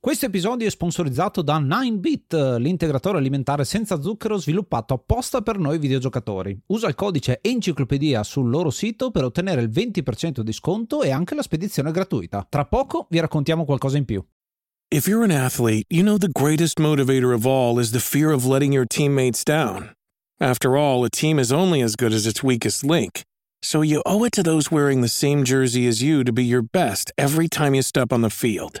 [0.00, 6.56] Questo episodio è sponsorizzato da 9bit, l'integratore alimentare senza zucchero sviluppato apposta per noi videogiocatori.
[6.66, 11.34] Usa il codice enciclopedia sul loro sito per ottenere il 20% di sconto e anche
[11.34, 12.46] la spedizione gratuita.
[12.48, 14.24] Tra poco vi raccontiamo qualcosa in più.
[14.88, 18.46] If you're an athlete, you know the greatest motivator of all is the fear of
[18.46, 19.90] letting your teammates down.
[20.38, 23.24] After all, a team is only as good as its weakest link.
[23.62, 26.62] So you owe it to those wearing the same jersey as you to be your
[26.62, 28.80] best every time you step on the field.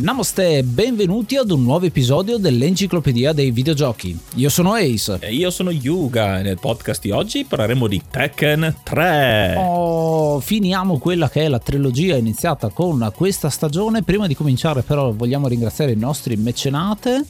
[0.00, 4.16] Namaste e benvenuti ad un nuovo episodio dell'Enciclopedia dei Videogiochi.
[4.36, 5.18] Io sono Ace.
[5.18, 9.56] E io sono Yuga e nel podcast di oggi parleremo di Tekken 3.
[9.58, 14.04] Oh, finiamo quella che è la trilogia iniziata con questa stagione.
[14.04, 17.24] Prima di cominciare però vogliamo ringraziare i nostri mecenate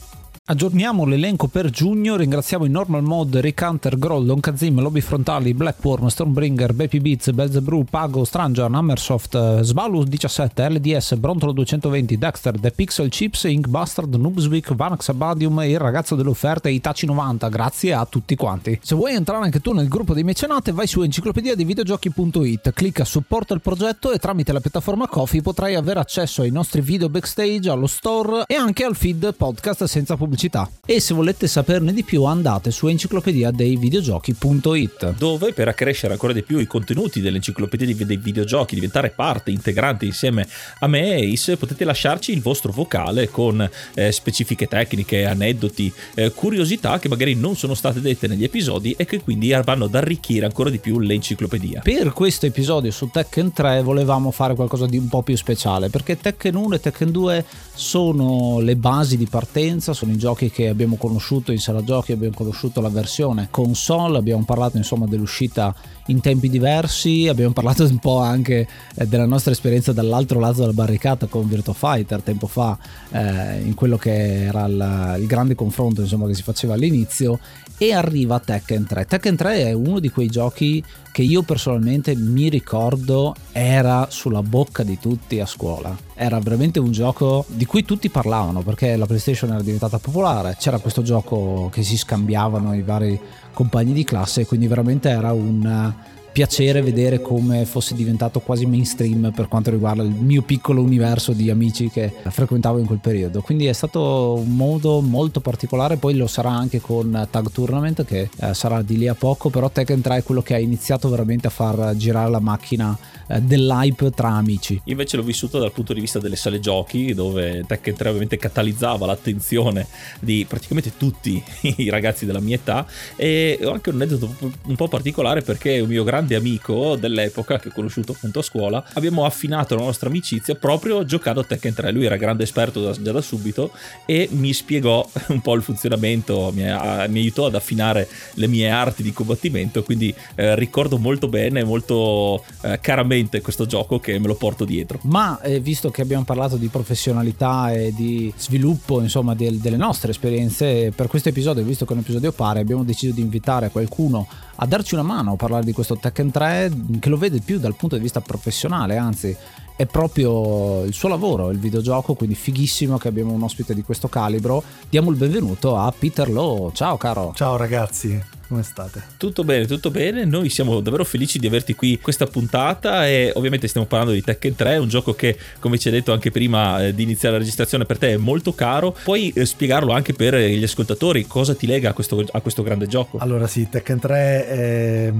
[0.49, 5.53] Aggiorniamo l'elenco per giugno, ringraziamo in normal mode Rick Hunter, Groll, Don Kazim, Lobby Frontali,
[5.53, 12.71] Blackworm, Stormbringer, Baby Beats, Belzebrew, Pago, Stranger, Hammersoft, Svalus 17, LDS, Brontolo 220, Dexter, The
[12.71, 18.07] Pixel Chips, Ink Bastard, Noobswick, Vanax Abadium e il ragazzo dell'offerta Itachi 90, grazie a
[18.07, 18.79] tutti quanti.
[18.81, 23.05] Se vuoi entrare anche tu nel gruppo dei mecenate vai su enciclopedia di videogiochi.it, clicca
[23.05, 27.69] supporta il progetto e tramite la piattaforma Coffee potrai avere accesso ai nostri video backstage,
[27.69, 30.69] allo store e anche al feed podcast senza pubblicità pubblicità.
[30.85, 36.33] E se volete saperne di più andate su enciclopedia dei videogiochi.it dove per accrescere ancora
[36.33, 40.47] di più i contenuti dell'enciclopedia dei videogiochi, diventare parte integrante insieme
[40.79, 46.31] a me e Ace, potete lasciarci il vostro vocale con eh, specifiche tecniche, aneddoti, eh,
[46.31, 50.45] curiosità che magari non sono state dette negli episodi e che quindi vanno ad arricchire
[50.45, 51.81] ancora di più l'enciclopedia.
[51.83, 56.17] Per questo episodio su Tekken 3 volevamo fare qualcosa di un po' più speciale perché
[56.17, 60.67] Tekken 1 e Tekken 2 sono le basi di partenza, sono i giochi giochi che
[60.67, 65.73] abbiamo conosciuto in sala giochi, abbiamo conosciuto la versione console, abbiamo parlato insomma dell'uscita
[66.07, 70.73] in tempi diversi, abbiamo parlato un po' anche eh, della nostra esperienza dall'altro lato della
[70.73, 72.77] barricata con Virtua Fighter tempo fa,
[73.11, 77.39] eh, in quello che era il, il grande confronto insomma, che si faceva all'inizio
[77.81, 79.05] e arriva Tekken 3.
[79.05, 84.83] Tekken 3 è uno di quei giochi che io personalmente mi ricordo era sulla bocca
[84.83, 85.97] di tutti a scuola.
[86.13, 90.79] Era veramente un gioco di cui tutti parlavano perché la PlayStation era diventata popolare, c'era
[90.79, 93.17] questo gioco che si scambiavano i vari
[93.53, 95.93] compagni di classe quindi veramente era un
[96.39, 101.49] piacere vedere come fosse diventato quasi mainstream per quanto riguarda il mio piccolo universo di
[101.49, 103.41] amici che frequentavo in quel periodo.
[103.41, 108.29] Quindi è stato un modo molto particolare, poi lo sarà anche con Tag Tournament che
[108.39, 111.47] eh, sarà di lì a poco, però Tekken 3 è quello che ha iniziato veramente
[111.47, 112.97] a far girare la macchina
[113.27, 114.79] eh, dell'hype tra amici.
[114.85, 119.05] Invece l'ho vissuto dal punto di vista delle sale giochi, dove Tekken 3 ovviamente catalizzava
[119.05, 119.87] l'attenzione
[120.21, 121.43] di praticamente tutti
[121.75, 125.89] i ragazzi della mia età e ho anche un aneddoto un po' particolare perché un
[125.89, 130.55] mio grande amico dell'epoca che ho conosciuto appunto a scuola abbiamo affinato la nostra amicizia
[130.55, 131.91] proprio giocando a Tekken 3.
[131.91, 133.71] Lui era grande esperto da, già da subito
[134.05, 139.03] e mi spiegò un po' il funzionamento, mi, mi aiutò ad affinare le mie arti
[139.03, 144.35] di combattimento, quindi eh, ricordo molto bene, molto eh, caramente questo gioco che me lo
[144.35, 144.99] porto dietro.
[145.03, 150.11] Ma eh, visto che abbiamo parlato di professionalità e di sviluppo, insomma, del, delle nostre
[150.11, 154.27] esperienze, per questo episodio, visto che è un episodio pare, abbiamo deciso di invitare qualcuno
[154.61, 157.75] a darci una mano a parlare di questo Tekken 3 che lo vede più dal
[157.75, 159.35] punto di vista professionale, anzi
[159.75, 164.09] è proprio il suo lavoro, il videogioco, quindi fighissimo che abbiamo un ospite di questo
[164.09, 164.61] calibro.
[164.89, 166.71] Diamo il benvenuto a Peter Lowe.
[166.73, 167.31] Ciao caro.
[167.33, 169.01] Ciao ragazzi, come state?
[169.17, 170.25] Tutto bene, tutto bene.
[170.25, 174.55] Noi siamo davvero felici di averti qui questa puntata e ovviamente stiamo parlando di Tekken
[174.55, 177.85] 3, un gioco che come ci hai detto anche prima eh, di iniziare la registrazione
[177.85, 178.95] per te è molto caro.
[179.03, 182.87] Puoi eh, spiegarlo anche per gli ascoltatori cosa ti lega a questo, a questo grande
[182.87, 183.19] gioco?
[183.19, 185.13] Allora sì, Tekken 3 è,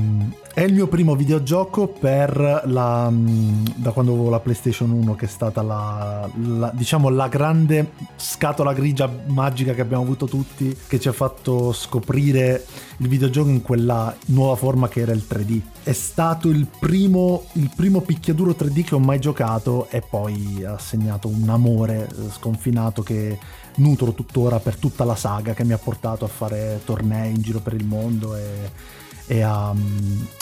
[0.55, 5.29] è il mio primo videogioco per la, da quando avevo la PlayStation 1 che è
[5.29, 11.07] stata la, la, diciamo la grande scatola grigia magica che abbiamo avuto tutti che ci
[11.07, 12.65] ha fatto scoprire
[12.97, 15.61] il videogioco videogioco in quella nuova forma che era il 3D.
[15.83, 20.77] È stato il primo, il primo picchiaduro 3D che ho mai giocato e poi ha
[20.77, 23.37] segnato un amore eh, sconfinato che
[23.75, 27.59] nutro tuttora per tutta la saga che mi ha portato a fare tornei in giro
[27.59, 28.71] per il mondo e,
[29.27, 29.73] e, a,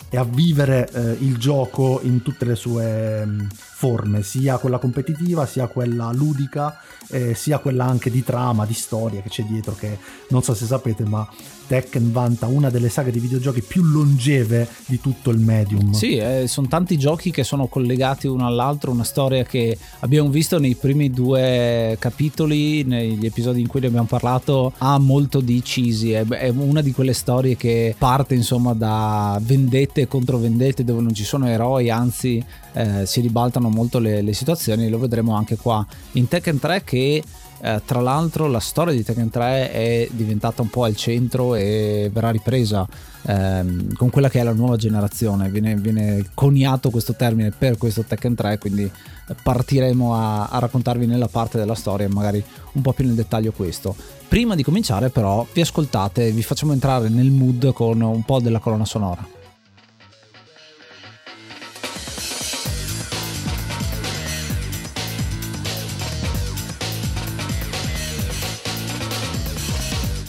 [0.09, 3.39] e a, vivere eh, il gioco in tutte le sue mm,
[3.79, 6.79] forme, sia quella competitiva, sia quella ludica,
[7.09, 10.65] eh, sia quella anche di trama, di storia che c'è dietro, che non so se
[10.65, 11.29] sapete, ma
[11.67, 15.91] Tekken vanta una delle saghe di videogiochi più longeve di tutto il medium.
[15.91, 20.57] Sì, eh, sono tanti giochi che sono collegati uno all'altro, una storia che abbiamo visto
[20.57, 26.11] nei primi due capitoli, negli episodi in cui ne abbiamo parlato, ha molto di cheesy,
[26.11, 31.13] è, è una di quelle storie che parte insomma da vendette contro vendette dove non
[31.13, 32.43] ci sono eroi, anzi
[32.77, 37.23] eh, si ribaltano molto le, le situazioni, lo vedremo anche qua in Tekken 3 che
[37.59, 42.09] eh, tra l'altro la storia di Tekken 3 è diventata un po' al centro e
[42.13, 42.87] verrà ripresa
[43.23, 45.49] ehm, con quella che è la nuova generazione.
[45.49, 48.89] Viene, viene, coniato questo termine per questo Tekken 3, quindi
[49.41, 52.43] partiremo a, a raccontarvi nella parte della storia, magari
[52.73, 53.95] un po' più nel dettaglio questo.
[54.27, 58.59] Prima di cominciare però vi ascoltate, vi facciamo entrare nel mood con un po' della
[58.59, 59.36] colonna sonora.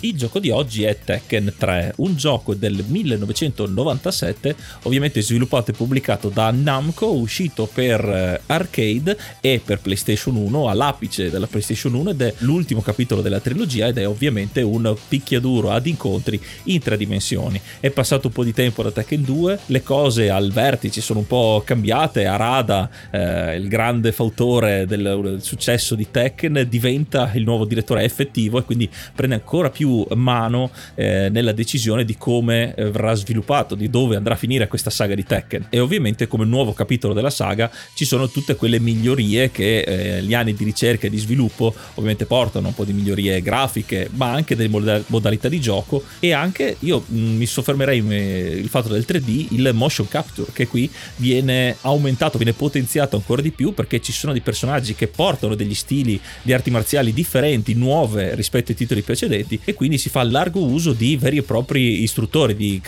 [0.00, 4.54] Il gioco di oggi è Tekken 3, un gioco del 1997,
[4.84, 11.30] ovviamente sviluppato e pubblicato da Namco, uscito per eh, arcade e per PlayStation 1 all'apice
[11.30, 15.88] della PlayStation 1 ed è l'ultimo capitolo della trilogia ed è ovviamente un picchiaduro ad
[15.88, 17.60] incontri in tre dimensioni.
[17.80, 21.26] È passato un po' di tempo da Tekken 2, le cose al vertice sono un
[21.26, 27.64] po' cambiate, Arada, eh, il grande fautore del, del successo di Tekken, diventa il nuovo
[27.64, 33.14] direttore effettivo e quindi prende ancora più mano eh, nella decisione di come eh, verrà
[33.14, 35.66] sviluppato, di dove andrà a finire questa saga di Tekken.
[35.70, 40.34] E ovviamente come nuovo capitolo della saga ci sono tutte quelle migliorie che eh, gli
[40.34, 44.56] anni di ricerca e di sviluppo ovviamente portano, un po' di migliorie grafiche, ma anche
[44.56, 49.04] delle modalità di gioco e anche io mh, mm, mi soffermerei eh, il fatto del
[49.06, 54.12] 3D, il motion capture che qui viene aumentato, viene potenziato ancora di più perché ci
[54.12, 59.02] sono dei personaggi che portano degli stili di arti marziali differenti, nuove rispetto ai titoli
[59.02, 62.82] precedenti e quindi si fa largo uso di veri e propri istruttori, di,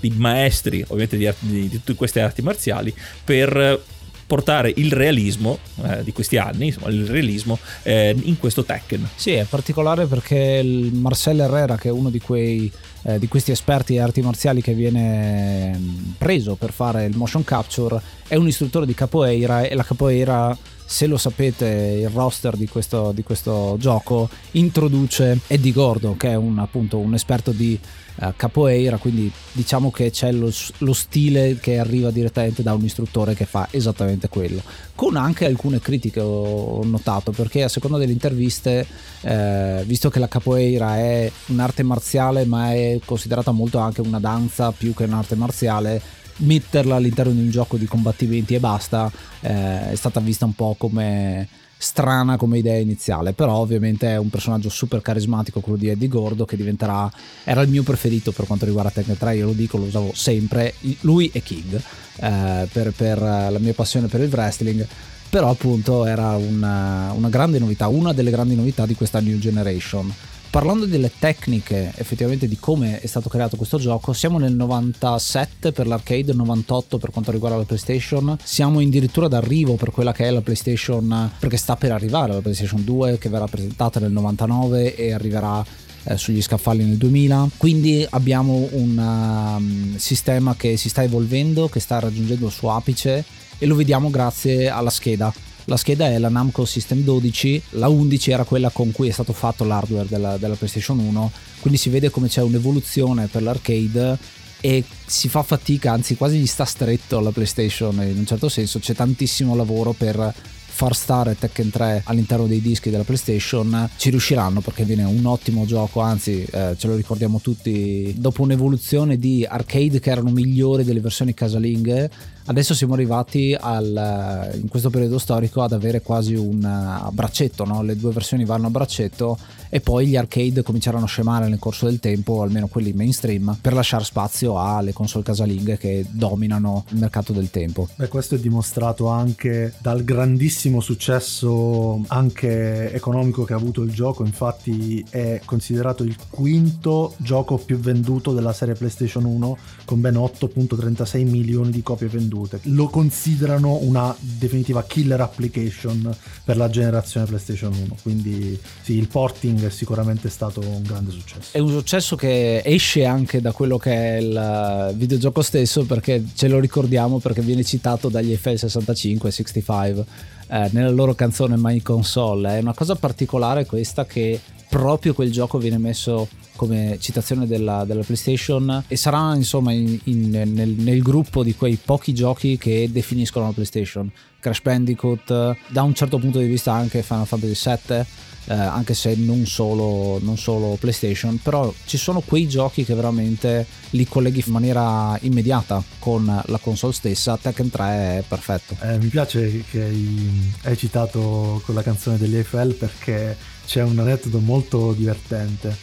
[0.00, 2.92] di maestri ovviamente di, di, di tutte queste arti marziali
[3.22, 3.80] per
[4.26, 9.08] portare il realismo eh, di questi anni, insomma, il realismo eh, in questo Tekken.
[9.14, 12.70] Sì, è particolare perché il Marcel Herrera, che è uno di, quei,
[13.04, 17.44] eh, di questi esperti di arti marziali che viene mm, preso per fare il motion
[17.44, 20.56] capture, è un istruttore di capoeira e la capoeira
[20.90, 21.66] se lo sapete
[22.00, 27.12] il roster di questo, di questo gioco introduce Eddie Gordo che è un, appunto un
[27.12, 27.78] esperto di
[28.20, 33.34] uh, capoeira quindi diciamo che c'è lo, lo, stile che arriva direttamente da un istruttore
[33.34, 34.62] che fa esattamente quello.
[34.94, 38.86] Con anche alcune critiche ho notato perché a seconda delle interviste
[39.20, 44.72] eh, visto che la capoeira è un'arte marziale ma è considerata molto anche una danza
[44.72, 46.00] più che un'arte marziale
[46.38, 50.74] metterla all'interno di un gioco di combattimenti e basta eh, è stata vista un po'
[50.78, 51.48] come
[51.80, 56.44] strana come idea iniziale però ovviamente è un personaggio super carismatico quello di Eddie Gordo
[56.44, 57.10] che diventerà
[57.44, 60.74] era il mio preferito per quanto riguarda Tekken 3 io lo dico lo usavo sempre
[61.00, 61.80] lui e King
[62.16, 64.84] eh, per, per, la mia passione per il wrestling
[65.30, 70.12] però appunto era una, una grande novità una delle grandi novità di questa new generation
[70.50, 75.86] parlando delle tecniche effettivamente di come è stato creato questo gioco, siamo nel 97 per
[75.86, 80.40] l'arcade, 98 per quanto riguarda la PlayStation, siamo addirittura d'arrivo per quella che è la
[80.40, 85.64] PlayStation, perché sta per arrivare la PlayStation 2 che verrà presentata nel 99 e arriverà
[86.04, 91.80] eh, sugli scaffali nel 2000 quindi abbiamo un um, sistema che si sta evolvendo che
[91.80, 93.24] sta raggiungendo il suo apice
[93.58, 95.32] e lo vediamo grazie alla scheda
[95.68, 99.34] la scheda è la Namco System 12, la 11 era quella con cui è stato
[99.34, 104.16] fatto l'hardware della, della PlayStation 1, quindi si vede come c'è un'evoluzione per l'arcade
[104.60, 108.78] e si fa fatica, anzi quasi gli sta stretto alla PlayStation in un certo senso,
[108.78, 110.34] c'è tantissimo lavoro per
[110.78, 115.66] far stare Tekken 3 all'interno dei dischi della PlayStation ci riusciranno perché viene un ottimo
[115.66, 121.00] gioco anzi eh, ce lo ricordiamo tutti dopo un'evoluzione di arcade che erano migliori delle
[121.00, 122.08] versioni casalinghe
[122.48, 127.82] adesso siamo arrivati al, in questo periodo storico ad avere quasi un uh, braccetto, no?
[127.82, 129.38] le due versioni vanno a braccetto
[129.68, 133.74] e poi gli arcade cominceranno a scemare nel corso del tempo, almeno quelli mainstream, per
[133.74, 137.86] lasciare spazio alle console casalinghe che dominano il mercato del tempo.
[137.94, 144.24] Beh, questo è dimostrato anche dal grandissimo successo anche economico che ha avuto il gioco,
[144.24, 151.28] infatti è considerato il quinto gioco più venduto della serie PlayStation 1 con ben 8.36
[151.28, 152.37] milioni di copie vendute.
[152.64, 156.14] Lo considerano una definitiva killer application
[156.44, 161.56] per la generazione PlayStation 1, quindi sì, il porting è sicuramente stato un grande successo.
[161.56, 166.48] È un successo che esce anche da quello che è il videogioco stesso perché ce
[166.48, 170.04] lo ricordiamo perché viene citato dagli FL65 e 65
[170.48, 172.56] eh, nella loro canzone My Console.
[172.56, 178.02] È una cosa particolare questa che proprio quel gioco viene messo come citazione della, della
[178.02, 183.46] PlayStation e sarà insomma in, in, nel, nel, gruppo di quei pochi giochi che definiscono
[183.46, 184.10] la PlayStation.
[184.40, 188.06] Crash Bandicoot, da un certo punto di vista anche Final Fantasy VII
[188.48, 193.66] eh, anche se non solo, non solo PlayStation, però ci sono quei giochi che veramente
[193.90, 197.36] li colleghi in maniera immediata con la console stessa.
[197.36, 198.76] Tekken 3 è perfetto.
[198.80, 203.36] Eh, mi piace che hai, hai citato quella canzone degli AFL perché
[203.66, 205.76] c'è un aneddoto molto divertente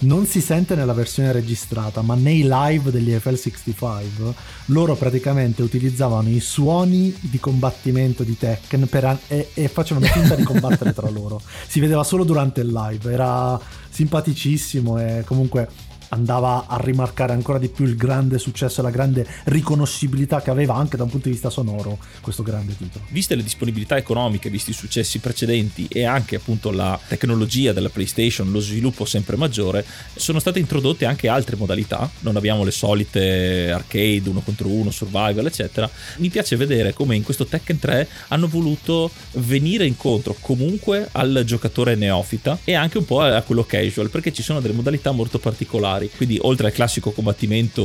[0.00, 4.32] non si sente nella versione registrata, ma nei live degli FL65
[4.66, 10.44] loro praticamente utilizzavano i suoni di combattimento di Tekken per, e, e facevano finta di
[10.44, 11.40] combattere tra loro.
[11.66, 13.58] Si vedeva solo durante il live, era
[13.90, 15.68] simpaticissimo e comunque
[16.10, 20.74] andava a rimarcare ancora di più il grande successo e la grande riconoscibilità che aveva
[20.74, 23.04] anche da un punto di vista sonoro questo grande titolo.
[23.10, 28.50] Viste le disponibilità economiche, visti i successi precedenti e anche appunto la tecnologia della PlayStation,
[28.50, 29.84] lo sviluppo sempre maggiore,
[30.14, 35.46] sono state introdotte anche altre modalità, non abbiamo le solite arcade, uno contro uno, survival
[35.46, 35.90] eccetera.
[36.16, 41.94] Mi piace vedere come in questo Tekken 3 hanno voluto venire incontro comunque al giocatore
[41.94, 45.97] neofita e anche un po' a quello casual perché ci sono delle modalità molto particolari
[45.98, 46.10] particolari.
[46.16, 47.82] Quindi, oltre al classico combattimento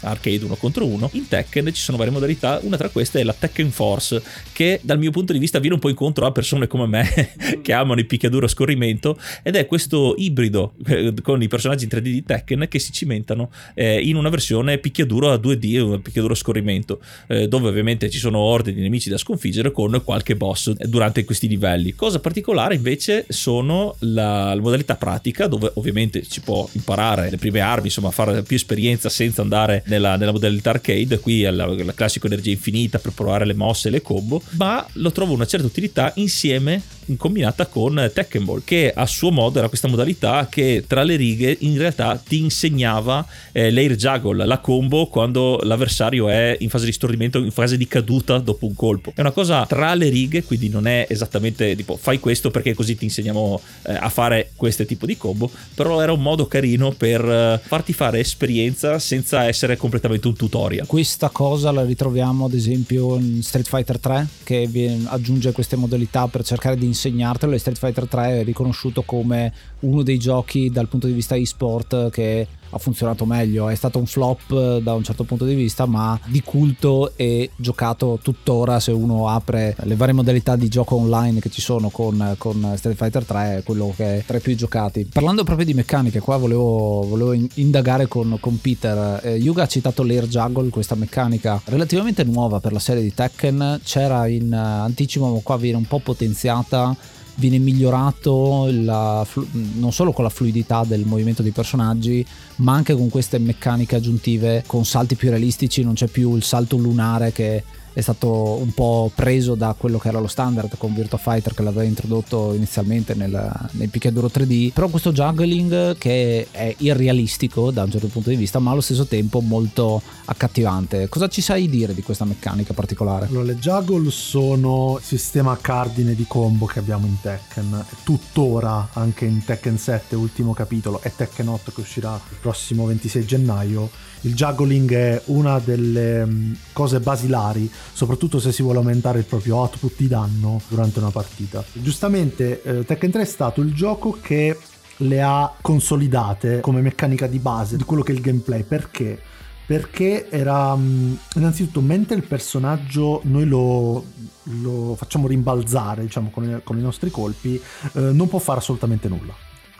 [0.00, 2.58] arcade uno contro uno, in Tekken ci sono varie modalità.
[2.62, 4.22] Una tra queste è la Tekken Force,
[4.52, 7.72] che dal mio punto di vista viene un po' incontro a persone come me che
[7.72, 9.18] amano il picchiaduro a scorrimento.
[9.42, 13.50] Ed è questo ibrido eh, con i personaggi in 3D di Tekken che si cimentano
[13.74, 18.18] eh, in una versione picchiaduro a 2D, un picchiaduro a scorrimento, eh, dove ovviamente ci
[18.18, 21.94] sono orde di nemici da sconfiggere con qualche boss durante questi livelli.
[21.94, 27.36] Cosa particolare invece sono la, la modalità pratica, dove ovviamente ci può imparare imparare le
[27.36, 31.66] prime armi, insomma fare più esperienza senza andare nella, nella modalità arcade, qui è la,
[31.66, 35.46] la classica energia infinita per provare le mosse e le combo, ma lo trovo una
[35.46, 36.82] certa utilità insieme
[37.16, 41.56] combinata con Tekken Ball che a suo modo era questa modalità che tra le righe
[41.60, 46.92] in realtà ti insegnava eh, l'air juggle, la combo quando l'avversario è in fase di
[46.92, 49.12] stordimento, in fase di caduta dopo un colpo.
[49.14, 52.96] È una cosa tra le righe, quindi non è esattamente tipo fai questo perché così
[52.96, 57.24] ti insegniamo eh, a fare questo tipo di combo, però era un modo carino per
[57.24, 60.86] eh, farti fare esperienza senza essere completamente un tutorial.
[60.86, 64.68] Questa cosa la ritroviamo ad esempio in Street Fighter 3 che
[65.06, 70.02] aggiunge queste modalità per cercare di insegnartelo e Street Fighter 3 è riconosciuto come uno
[70.02, 73.68] dei giochi dal punto di vista e-sport che ha funzionato meglio.
[73.68, 77.50] È stato un flop eh, da un certo punto di vista, ma di culto e
[77.56, 78.80] giocato tuttora.
[78.80, 82.96] Se uno apre le varie modalità di gioco online che ci sono con, con Street
[82.96, 85.08] Fighter 3, è quello che è tra i più giocati.
[85.12, 89.20] Parlando proprio di meccaniche, qua volevo, volevo indagare con, con Peter.
[89.24, 93.80] Eh, Yuga ha citato l'Air Juggle, questa meccanica relativamente nuova per la serie di Tekken.
[93.82, 96.96] C'era in uh, anticipo, ma qua viene un po' potenziata
[97.36, 99.26] viene migliorato la,
[99.74, 102.24] non solo con la fluidità del movimento dei personaggi,
[102.56, 106.76] ma anche con queste meccaniche aggiuntive, con salti più realistici, non c'è più il salto
[106.76, 107.62] lunare che
[107.96, 111.62] è stato un po' preso da quello che era lo standard con Virtua Fighter che
[111.62, 117.90] l'aveva introdotto inizialmente nel, nel picchiaduro 3D però questo juggling che è irrealistico da un
[117.90, 121.08] certo punto di vista ma allo stesso tempo molto accattivante.
[121.08, 123.26] Cosa ci sai dire di questa meccanica particolare?
[123.26, 127.84] Allora, le juggle sono il sistema cardine di combo che abbiamo in Tekken.
[128.02, 133.24] Tuttora anche in Tekken 7 ultimo capitolo e Tekken 8 che uscirà il prossimo 26
[133.24, 133.88] gennaio.
[134.22, 139.56] Il juggling è una delle mm, cose basilari, soprattutto se si vuole aumentare il proprio
[139.56, 141.64] output di danno durante una partita.
[141.72, 144.58] Giustamente eh, Tekken 3 è stato il gioco che
[144.98, 148.62] le ha consolidate come meccanica di base di quello che è il gameplay.
[148.62, 149.20] Perché?
[149.66, 154.04] Perché era mm, innanzitutto mentre il personaggio noi lo,
[154.44, 157.60] lo facciamo rimbalzare diciamo con con i nostri colpi,
[157.94, 159.34] eh, non può fare assolutamente nulla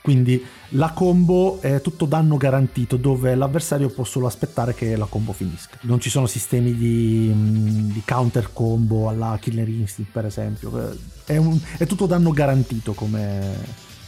[0.07, 5.33] quindi la combo è tutto danno garantito dove l'avversario può solo aspettare che la combo
[5.33, 5.79] finisca.
[5.81, 10.97] Non ci sono sistemi di, mm, di counter combo alla Killer Instinct per esempio.
[11.25, 13.57] È, un, è tutto danno garantito come,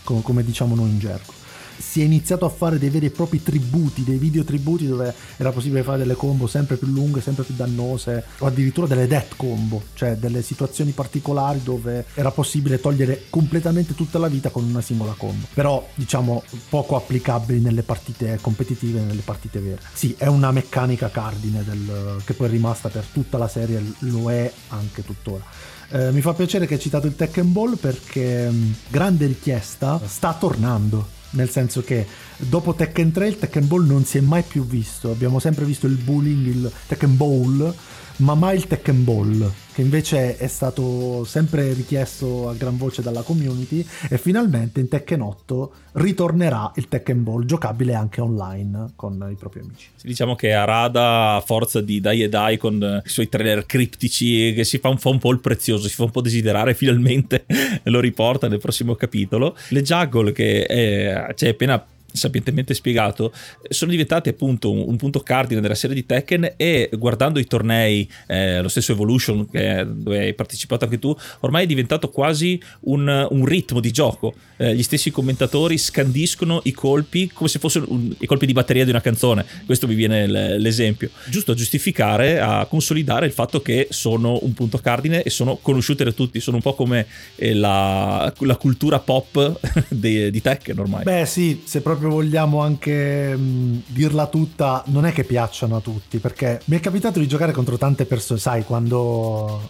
[0.05, 1.33] come, come diciamo noi in gergo.
[1.79, 5.53] Si è iniziato a fare dei veri e propri tributi, dei video tributi dove era
[5.53, 9.83] possibile fare delle combo sempre più lunghe, sempre più dannose, o addirittura delle death combo,
[9.95, 15.15] cioè delle situazioni particolari dove era possibile togliere completamente tutta la vita con una singola
[15.17, 15.47] combo.
[15.55, 19.81] Però diciamo poco applicabili nelle partite competitive, nelle partite vere.
[19.93, 24.31] Sì, è una meccanica cardine del, che poi è rimasta per tutta la serie, lo
[24.31, 25.45] è anche tuttora.
[25.91, 30.35] Eh, mi fa piacere che hai citato il Tekken Ball perché mh, grande richiesta sta
[30.35, 31.17] tornando.
[31.31, 32.07] Nel senso che
[32.37, 35.11] dopo Tekken 3 il Tekken Ball non si è mai più visto.
[35.11, 37.75] Abbiamo sempre visto il bullying, il Tekken Ball,
[38.19, 43.23] ma mai il Tekken Ball, che invece è stato sempre richiesto a gran voce dalla
[43.23, 49.37] community e finalmente in Tekken 8 ritornerà il Tekken Ball giocabile anche online con i
[49.37, 49.91] propri amici.
[50.03, 54.65] Diciamo che Arada a forza di dai e dai con i suoi trailer criptici che
[54.65, 57.47] si fa un, fa un po' il prezioso, si fa un po' desiderare, finalmente
[57.85, 59.57] lo riporta nel prossimo capitolo.
[59.69, 63.33] Le Juggle che è, cioè, appena sapientemente spiegato,
[63.69, 68.09] sono diventati appunto un, un, punto cardine della serie di Tekken e guardando i tornei,
[68.27, 73.27] eh, lo stesso Evolution che, dove hai partecipato anche tu, ormai è diventato quasi un,
[73.31, 74.35] un ritmo di gioco.
[74.57, 78.85] Eh, gli stessi commentatori scandiscono i colpi come se fossero un, i colpi di batteria
[78.85, 79.45] di una canzone.
[79.67, 80.27] Questo mi viene
[80.59, 81.11] l'esempio.
[81.29, 86.05] Giusto a giustificare, a consolidare il fatto che sono un punto cardine e sono conosciute
[86.05, 86.41] da tutti.
[86.41, 91.05] Sono un po' come eh, la, la, cultura pop di, di Tekken ormai.
[91.05, 95.81] Beh sì, se proprio proprio vogliamo anche mh, dirla tutta, non è che piacciono a
[95.81, 99.69] tutti, perché mi è capitato di giocare contro tante persone, sai, quando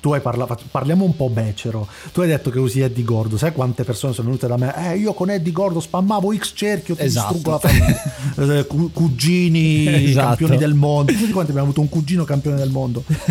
[0.00, 1.86] tu hai parlato, parliamo un po' becero.
[2.12, 4.92] Tu hai detto che usi Eddie Gordo, sai quante persone sono venute da me?
[4.92, 7.34] Eh, io con Eddie Gordo spammavo X cerchio, ti esatto.
[7.34, 8.18] distruggo la famiglia.
[8.40, 10.28] Eh, cugini, esatto.
[10.28, 11.12] campioni del mondo.
[11.12, 13.04] Tutti quanti abbiamo avuto un cugino campione del mondo.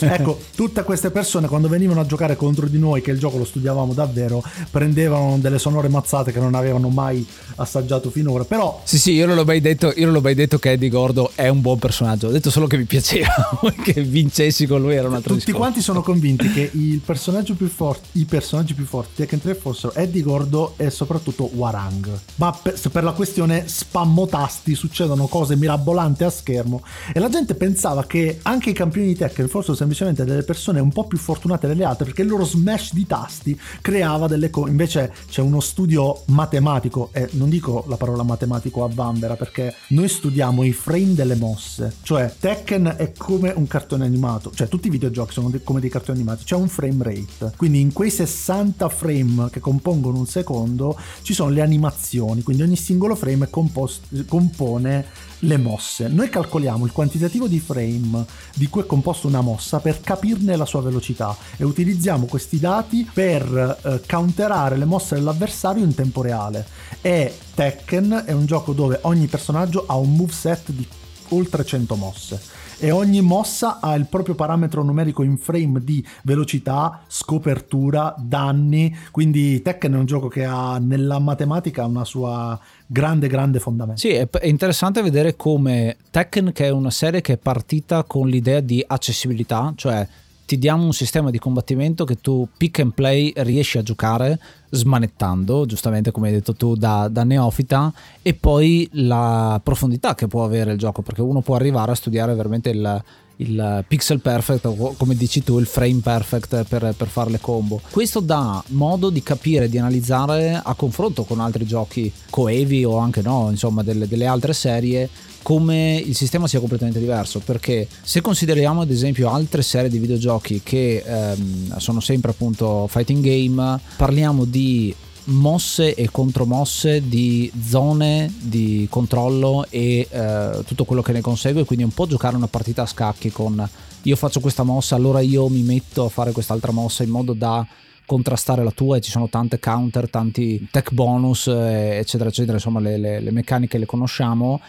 [0.00, 3.44] ecco, tutte queste persone quando venivano a giocare contro di noi, che il gioco lo
[3.44, 8.44] studiavamo davvero, prendevano delle sonore mazzate che non avevano mai assaggiato finora.
[8.44, 8.82] Però.
[8.84, 11.30] Sì, sì, io non l'ho mai detto, io non l'ho mai detto che Eddie Gordo
[11.34, 12.28] è un buon personaggio.
[12.28, 13.48] Ho detto solo che mi piaceva,
[13.82, 17.54] che vincessi con lui era un altro Tutti discorso quanti sono convinti che il personaggio
[17.54, 22.20] più forte, i personaggi più forti di Tekken 3 fossero Eddie Gordo e soprattutto Warang.
[22.34, 27.54] Ma per, per la questione spammo tasti succedono cose mirabolanti a schermo e la gente
[27.54, 31.66] pensava che anche i campioni di Tekken fossero semplicemente delle persone un po' più fortunate
[31.66, 34.70] delle altre perché il loro smash di tasti creava delle cose.
[34.70, 40.08] Invece c'è uno studio matematico e non dico la parola matematico a Vanvera perché noi
[40.08, 44.90] studiamo i frame delle mosse, cioè Tekken è come un cartone animato, cioè tutti i
[44.90, 47.52] videogiochi sono sono come dei cartoni animati, c'è un frame rate.
[47.56, 52.76] Quindi in quei 60 frame che compongono un secondo ci sono le animazioni, quindi ogni
[52.76, 55.06] singolo frame compost- compone
[55.40, 56.08] le mosse.
[56.08, 60.64] Noi calcoliamo il quantitativo di frame di cui è composta una mossa per capirne la
[60.64, 66.66] sua velocità e utilizziamo questi dati per eh, counterare le mosse dell'avversario in tempo reale.
[67.00, 70.86] E Tekken è un gioco dove ogni personaggio ha un moveset di
[71.30, 72.40] oltre 100 mosse
[72.78, 79.62] e ogni mossa ha il proprio parametro numerico in frame di velocità, scopertura, danni, quindi
[79.62, 84.00] Tekken è un gioco che ha nella matematica una sua grande grande fondamento.
[84.00, 88.60] Sì, è interessante vedere come Tekken che è una serie che è partita con l'idea
[88.60, 90.06] di accessibilità, cioè
[90.46, 94.38] ti diamo un sistema di combattimento che tu pick and play riesci a giocare
[94.70, 100.44] smanettando, giustamente come hai detto tu, da, da, neofita, e poi la profondità che può
[100.44, 103.02] avere il gioco, perché uno può arrivare a studiare veramente il,
[103.36, 107.80] il pixel perfect o come dici tu il frame perfect per, per fare le combo.
[107.90, 113.22] Questo dà modo di capire di analizzare a confronto con altri giochi coevi o anche
[113.22, 115.08] no insomma delle, delle altre serie
[115.42, 117.40] come il sistema sia completamente diverso.
[117.40, 123.24] Perché se consideriamo ad esempio altre serie di videogiochi che ehm, sono sempre appunto fighting
[123.24, 124.94] game parliamo di
[125.26, 131.84] mosse e contromosse di zone di controllo e eh, tutto quello che ne consegue, quindi
[131.84, 133.68] un po' giocare una partita a scacchi con
[134.02, 137.66] io faccio questa mossa, allora io mi metto a fare quest'altra mossa in modo da
[138.06, 142.78] contrastare la tua e ci sono tante counter, tanti tech bonus, eh, eccetera, eccetera, insomma
[142.78, 144.60] le, le, le meccaniche le conosciamo.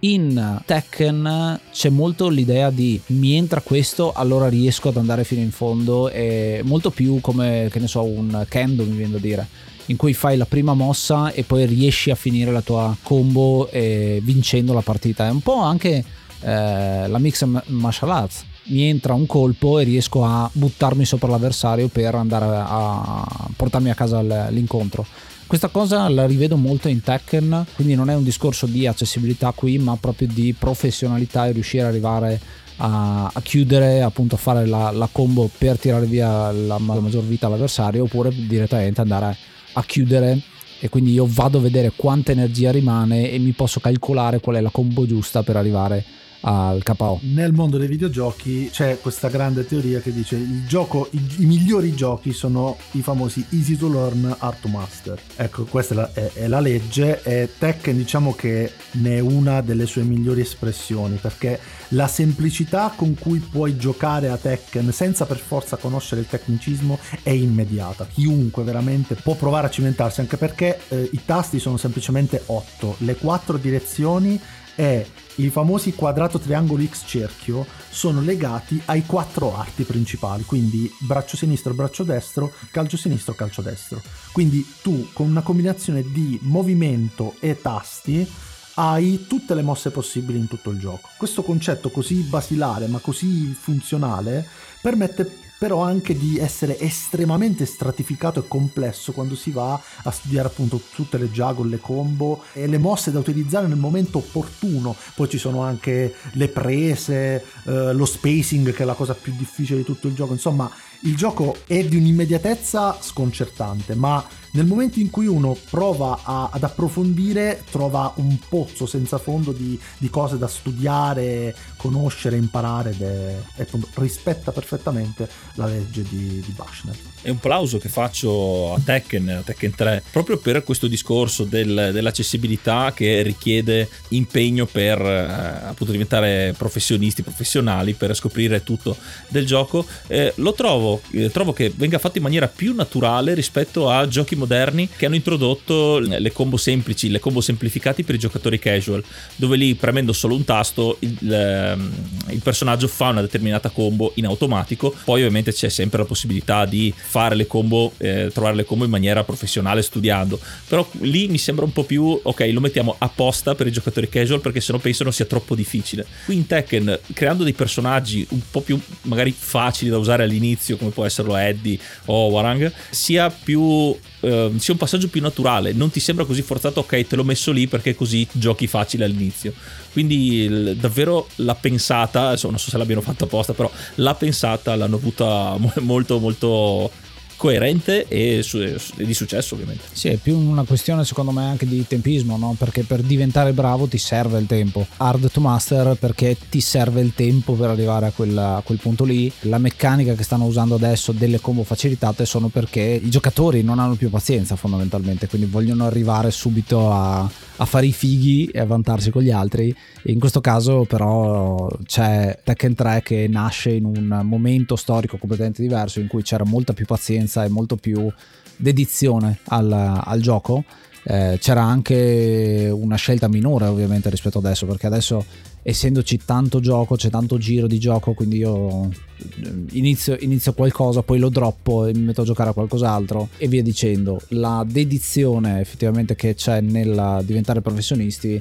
[0.00, 5.50] In Tekken c'è molto l'idea di mi entra questo allora riesco ad andare fino in
[5.50, 9.48] fondo è molto più come che ne so un kendo mi viene da dire
[9.86, 14.20] in cui fai la prima mossa e poi riesci a finire la tua combo eh,
[14.22, 15.26] vincendo la partita.
[15.26, 16.04] È un po' anche
[16.40, 18.44] eh, la mix martial arts.
[18.66, 23.94] Mi entra un colpo e riesco a buttarmi sopra l'avversario per andare a portarmi a
[23.94, 25.04] casa l'incontro.
[25.46, 29.76] Questa cosa la rivedo molto in Tekken, quindi non è un discorso di accessibilità qui,
[29.76, 32.40] ma proprio di professionalità e riuscire ad arrivare
[32.78, 37.22] a, a, chiudere, appunto a fare la, la combo per tirare via la, la maggior
[37.22, 39.36] vita all'avversario oppure direttamente andare
[39.74, 40.40] a a chiudere
[40.80, 44.60] e quindi io vado a vedere quanta energia rimane e mi posso calcolare qual è
[44.60, 46.04] la combo giusta per arrivare
[46.44, 47.20] al KO.
[47.22, 51.94] Nel mondo dei videogiochi c'è questa grande teoria che dice il gioco, i, i migliori
[51.94, 55.18] giochi sono i famosi easy to learn, hard to master.
[55.36, 59.60] Ecco, questa è la, è, è la legge e Tekken diciamo che ne è una
[59.60, 65.38] delle sue migliori espressioni perché la semplicità con cui puoi giocare a Tekken senza per
[65.38, 68.06] forza conoscere il tecnicismo è immediata.
[68.06, 73.16] Chiunque veramente può provare a cimentarsi anche perché eh, i tasti sono semplicemente 8, le
[73.16, 74.40] quattro direzioni
[74.74, 75.06] e
[75.36, 81.74] i famosi quadrato triangolo X cerchio sono legati ai quattro arti principali, quindi braccio sinistro,
[81.74, 84.00] braccio destro, calcio sinistro, calcio destro.
[84.32, 88.28] Quindi tu con una combinazione di movimento e tasti
[88.74, 91.08] hai tutte le mosse possibili in tutto il gioco.
[91.16, 94.46] Questo concetto così basilare ma così funzionale
[94.80, 100.78] permette però anche di essere estremamente stratificato e complesso quando si va a studiare appunto
[100.94, 104.94] tutte le juggle, le combo e le mosse da utilizzare nel momento opportuno.
[105.14, 109.78] Poi ci sono anche le prese, eh, lo spacing che è la cosa più difficile
[109.78, 110.34] di tutto il gioco.
[110.34, 110.70] Insomma,
[111.04, 116.62] il gioco è di un'immediatezza sconcertante, ma nel momento in cui uno prova a, ad
[116.62, 123.42] approfondire trova un pozzo senza fondo di, di cose da studiare, conoscere, imparare ed è,
[123.56, 127.13] è rispetta perfettamente la legge di, di Bashner.
[127.24, 131.88] È un plauso che faccio a Tekken, a Tekken 3, proprio per questo discorso del,
[131.90, 139.86] dell'accessibilità che richiede impegno per eh, appunto diventare professionisti, professionali, per scoprire tutto del gioco.
[140.06, 144.36] Eh, lo trovo, eh, trovo che venga fatto in maniera più naturale rispetto a giochi
[144.36, 149.02] moderni che hanno introdotto le combo semplici, le combo semplificati per i giocatori casual,
[149.36, 151.92] dove lì premendo solo un tasto il, ehm,
[152.32, 156.92] il personaggio fa una determinata combo in automatico, poi ovviamente c'è sempre la possibilità di
[157.14, 161.64] fare le combo, eh, trovare le combo in maniera professionale studiando, però lì mi sembra
[161.64, 165.24] un po' più, ok, lo mettiamo apposta per i giocatori casual perché sennò pensano sia
[165.24, 166.04] troppo difficile.
[166.24, 170.90] Qui in Tekken, creando dei personaggi un po' più magari facili da usare all'inizio, come
[170.90, 176.00] può esserlo Eddie o Warang, sia più eh, sia un passaggio più naturale, non ti
[176.00, 179.52] sembra così forzato, ok, te l'ho messo lì perché così giochi facile all'inizio.
[179.92, 184.96] Quindi davvero l'ha pensata, adesso non so se l'abbiano fatta apposta, però l'ha pensata, l'hanno
[184.96, 186.90] avuta molto molto
[187.36, 189.84] coerente e, su- e, di successo ovviamente.
[189.92, 192.54] Sì, è più una questione secondo me anche di tempismo, no?
[192.58, 194.86] perché per diventare bravo ti serve il tempo.
[194.96, 199.04] Hard to master perché ti serve il tempo per arrivare a, quella, a quel punto
[199.04, 199.30] lì.
[199.40, 203.94] La meccanica che stanno usando adesso delle combo facilitate sono perché i giocatori non hanno
[203.94, 209.10] più pazienza fondamentalmente, quindi vogliono arrivare subito a, a fare i fighi e a vantarsi
[209.10, 209.74] con gli altri.
[210.04, 216.00] In questo caso però c'è Tekken 3 che nasce in un momento storico completamente diverso
[216.00, 218.10] in cui c'era molta più pazienza e molto più
[218.56, 220.64] dedizione al, al gioco.
[221.06, 225.22] Eh, c'era anche una scelta minore ovviamente rispetto adesso perché adesso
[225.60, 231.18] essendoci tanto gioco c'è tanto giro di gioco quindi io eh, inizio, inizio qualcosa poi
[231.18, 236.14] lo droppo e mi metto a giocare a qualcos'altro e via dicendo la dedizione effettivamente
[236.14, 238.40] che c'è nel diventare professionisti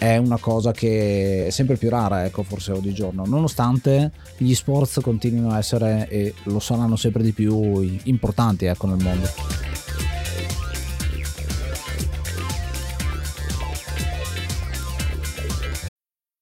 [0.00, 5.50] è una cosa che è sempre più rara, ecco, forse oggigiorno, nonostante gli sport continuino
[5.50, 9.89] a essere e lo saranno sempre di più importanti, ecco, nel mondo.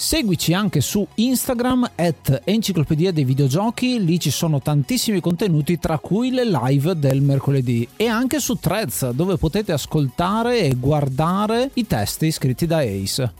[0.00, 6.30] Seguici anche su Instagram at Enciclopedia dei Videogiochi, lì ci sono tantissimi contenuti tra cui
[6.30, 12.30] le live del mercoledì e anche su Threads dove potete ascoltare e guardare i testi
[12.30, 13.34] scritti da Ace.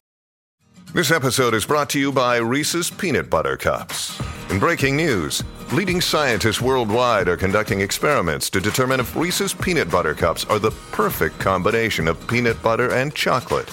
[0.92, 4.20] This episode is brought to you by Reese's Peanut Butter Cups.
[4.50, 10.12] In breaking news, leading scientists worldwide are conducting experiments to determine if Reese's Peanut Butter
[10.12, 13.72] Cups are the perfect combination of peanut butter and chocolate.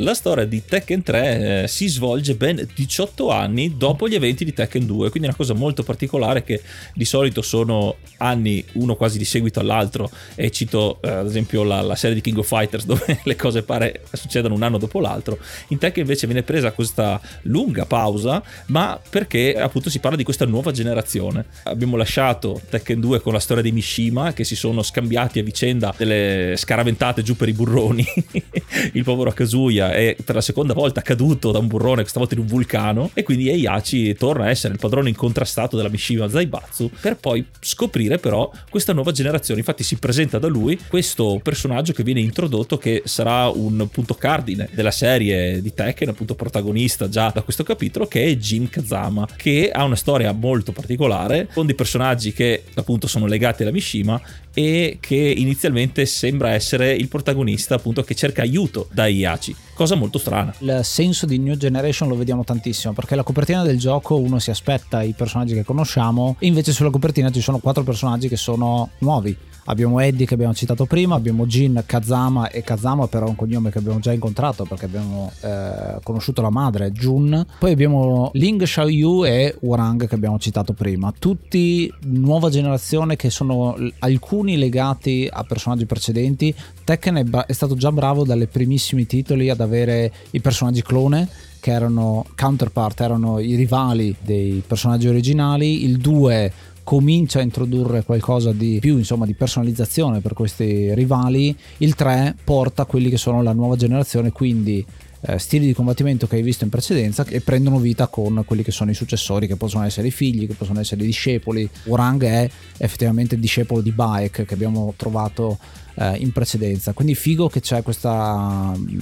[0.00, 4.52] La storia di Tekken 3 eh, si svolge ben 18 anni dopo gli eventi di
[4.52, 6.60] Tekken 2, quindi è una cosa molto particolare che
[6.92, 11.80] di solito sono anni uno quasi di seguito all'altro e cito eh, ad esempio la,
[11.80, 15.38] la, serie di King of Fighters dove le cose pare succedano un anno dopo l'altro.
[15.68, 20.44] In Tekken invece viene presa questa lunga pausa, ma perché appunto si parla di questa
[20.44, 21.46] nuova generazione.
[21.64, 25.94] Abbiamo lasciato Tekken 2 con la storia di Mishima che si sono scambiati a vicenda
[25.96, 28.04] delle scaraventate giù per i burroni.
[28.92, 32.40] Il povero Kazuya è per la seconda volta caduto da un burrone, questa volta in
[32.40, 37.16] un vulcano, e quindi Heihachi torna a essere il padrone incontrastato della Mishima Zaibatsu, per
[37.16, 39.60] poi scoprire però questa nuova generazione.
[39.60, 44.68] Infatti si presenta da lui questo personaggio che viene introdotto che sarà un punto cardine
[44.72, 49.70] della serie di Tekken, appunto protagonista già da questo capitolo, che è Jin Kazama, che
[49.72, 54.20] ha una storia molto particolare, con dei personaggi che appunto sono legati alla Mishima
[54.52, 60.18] e che inizialmente sembra essere il protagonista appunto che cerca aiuto da Iaci cosa molto
[60.18, 60.52] strana.
[60.58, 64.50] Il senso di New Generation lo vediamo tantissimo perché la copertina del gioco uno si
[64.50, 68.90] aspetta i personaggi che conosciamo e invece sulla copertina ci sono quattro personaggi che sono
[68.98, 73.36] nuovi Abbiamo Eddie che abbiamo citato prima, abbiamo Jin Kazama e Kazama però è un
[73.36, 77.44] cognome che abbiamo già incontrato perché abbiamo eh, conosciuto la madre Jun.
[77.58, 81.12] Poi abbiamo Ling Xiaoyu e Warang che abbiamo citato prima.
[81.16, 86.54] Tutti nuova generazione che sono alcuni legati a personaggi precedenti.
[86.84, 91.72] Tekken è, è stato già bravo dalle primissimi titoli ad avere i personaggi clone che
[91.72, 95.84] erano counterpart, erano i rivali dei personaggi originali.
[95.84, 96.52] Il 2
[96.86, 102.84] comincia a introdurre qualcosa di più insomma di personalizzazione per questi rivali il 3 porta
[102.84, 104.86] quelli che sono la nuova generazione quindi
[105.22, 108.70] eh, stili di combattimento che hai visto in precedenza e prendono vita con quelli che
[108.70, 111.68] sono i successori che possono essere i figli che possono essere i discepoli.
[111.86, 115.58] Orang è effettivamente discepolo di Baek che abbiamo trovato
[115.96, 116.92] eh, in precedenza.
[116.92, 118.98] Quindi figo che c'è questa mm,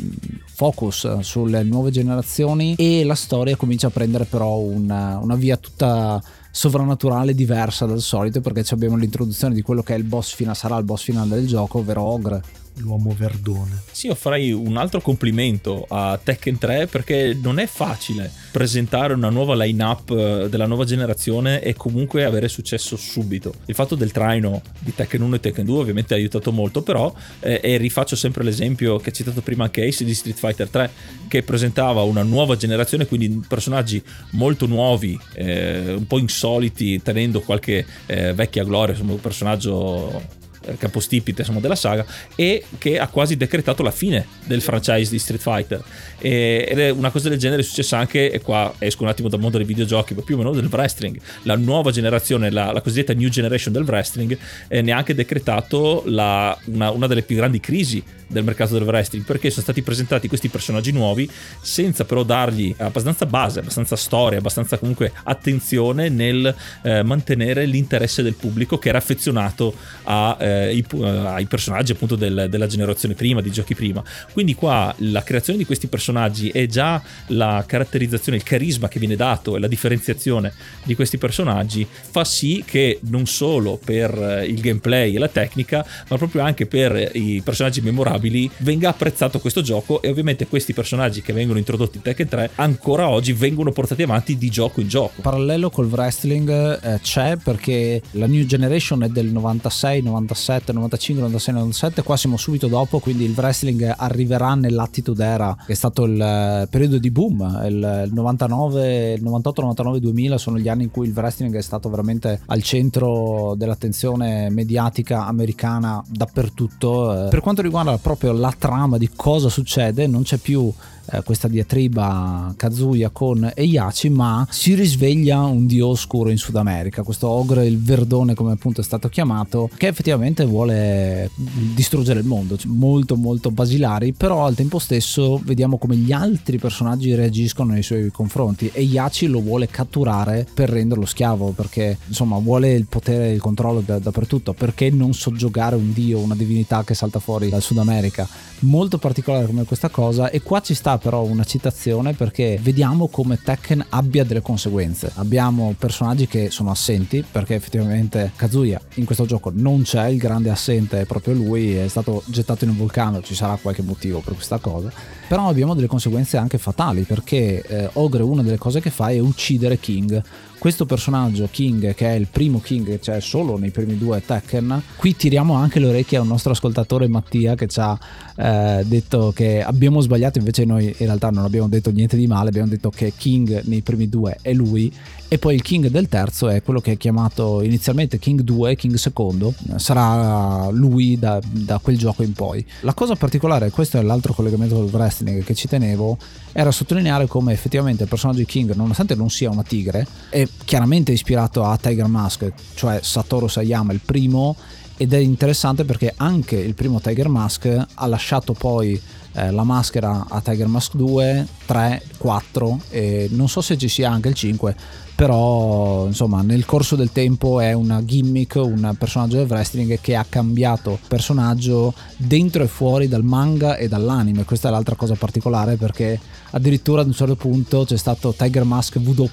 [0.46, 6.22] focus sulle nuove generazioni e la storia comincia a prendere però una, una via tutta
[6.56, 10.76] sovrannaturale diversa dal solito perché abbiamo l'introduzione di quello che è il boss finale, sarà
[10.76, 12.42] il boss finale del gioco, ovvero Ogre
[12.76, 13.82] l'uomo verdone.
[13.90, 19.30] Sì, io farei un altro complimento a Tekken 3 perché non è facile presentare una
[19.30, 23.54] nuova line-up eh, della nuova generazione e comunque avere successo subito.
[23.66, 27.12] Il fatto del traino di Tekken 1 e Tekken 2 ovviamente ha aiutato molto, però
[27.40, 30.90] eh, e rifaccio sempre l'esempio che ha citato prima anche Ace di Street Fighter 3
[31.28, 37.84] che presentava una nuova generazione, quindi personaggi molto nuovi, eh, un po' insoliti, tenendo qualche
[38.06, 40.42] eh, vecchia gloria, insomma un personaggio
[40.78, 45.40] capostipite insomma, della saga e che ha quasi decretato la fine del franchise di Street
[45.40, 45.82] Fighter.
[46.18, 49.40] E, ed è una cosa del genere successa anche e qua esco un attimo dal
[49.40, 51.18] mondo dei videogiochi ma più o meno del wrestling.
[51.42, 54.36] La nuova generazione la, la cosiddetta new generation del wrestling
[54.68, 58.82] eh, ne ha anche decretato la, una, una delle più grandi crisi del mercato del
[58.82, 61.28] wrestling perché sono stati presentati questi personaggi nuovi
[61.60, 68.34] senza però dargli abbastanza base, abbastanza storia, abbastanza comunque attenzione nel eh, mantenere l'interesse del
[68.34, 69.74] pubblico che era affezionato
[70.04, 74.02] a, eh, i, eh, ai personaggi appunto del, della generazione prima, di giochi prima.
[74.32, 79.16] Quindi qua la creazione di questi personaggi e già la caratterizzazione, il carisma che viene
[79.16, 80.52] dato e la differenziazione
[80.84, 85.84] di questi personaggi fa sì che non solo per eh, il gameplay e la tecnica,
[86.08, 91.22] ma proprio anche per i personaggi memorabili venga apprezzato questo gioco e ovviamente questi personaggi
[91.22, 95.22] che vengono introdotti in Tekken 3 ancora oggi vengono portati avanti di gioco in gioco.
[95.22, 100.02] Parallelo col wrestling eh, c'è perché la new generation è del 96,
[100.44, 105.72] 97, 95, 96, 97, qua siamo subito dopo, quindi il wrestling arriverà nell'attitude era che
[105.72, 110.68] è stato il eh, periodo di boom, il 99, il 98, 99, 2000 sono gli
[110.68, 117.26] anni in cui il wrestling è stato veramente al centro dell'attenzione mediatica americana dappertutto.
[117.26, 117.28] Eh.
[117.28, 120.70] Per quanto riguarda proprio la trama di cosa succede, non c'è più
[121.10, 127.02] eh, questa diatriba Kazuya con Eiachi, ma si risveglia un dio oscuro in Sud America,
[127.02, 132.56] questo ogre, il verdone come appunto è stato chiamato, che effettivamente vuole distruggere il mondo,
[132.56, 137.82] cioè molto molto basilari, però al tempo stesso vediamo come gli altri personaggi reagiscono nei
[137.82, 143.28] suoi confronti e Eiachi lo vuole catturare per renderlo schiavo, perché insomma vuole il potere
[143.28, 147.48] e il controllo da, dappertutto, perché non soggiogare un dio, una divinità che salta fuori
[147.48, 148.26] dal Sud America.
[148.60, 153.40] Molto particolare come questa cosa e qua ci sta però una citazione perché vediamo come
[153.42, 155.10] Tekken abbia delle conseguenze.
[155.14, 160.50] Abbiamo personaggi che sono assenti perché effettivamente Kazuya in questo gioco non c'è, il grande
[160.50, 164.34] assente è proprio lui, è stato gettato in un vulcano, ci sarà qualche motivo per
[164.34, 164.92] questa cosa
[165.26, 169.18] però abbiamo delle conseguenze anche fatali perché eh, Ogre una delle cose che fa è
[169.18, 170.22] uccidere King
[170.64, 174.82] questo personaggio King che è il primo King che c'è solo nei primi due Tekken
[174.96, 177.98] qui tiriamo anche le orecchie a un nostro ascoltatore Mattia che ci ha
[178.34, 182.48] eh, detto che abbiamo sbagliato invece noi in realtà non abbiamo detto niente di male
[182.48, 184.90] abbiamo detto che King nei primi due è lui
[185.34, 188.94] e poi il King del terzo è quello che è chiamato inizialmente King 2 King
[188.94, 189.52] secondo.
[189.78, 192.64] Sarà lui da, da quel gioco in poi.
[192.82, 196.16] La cosa particolare questo è l'altro collegamento col wrestling che ci tenevo
[196.52, 201.10] era sottolineare come effettivamente il personaggio di King nonostante non sia una tigre è chiaramente
[201.10, 204.54] ispirato a Tiger Mask cioè Satoru Sayama il primo
[204.96, 209.00] ed è interessante perché anche il primo Tiger Mask ha lasciato poi
[209.32, 214.08] eh, la maschera a Tiger Mask 2, 3, 4 e non so se ci sia
[214.10, 214.76] anche il 5
[215.14, 220.26] però insomma nel corso del tempo è una gimmick, un personaggio del wrestling che ha
[220.28, 226.18] cambiato personaggio dentro e fuori dal manga e dall'anime, questa è l'altra cosa particolare perché
[226.50, 229.24] addirittura ad un certo punto c'è stato Tiger Mask W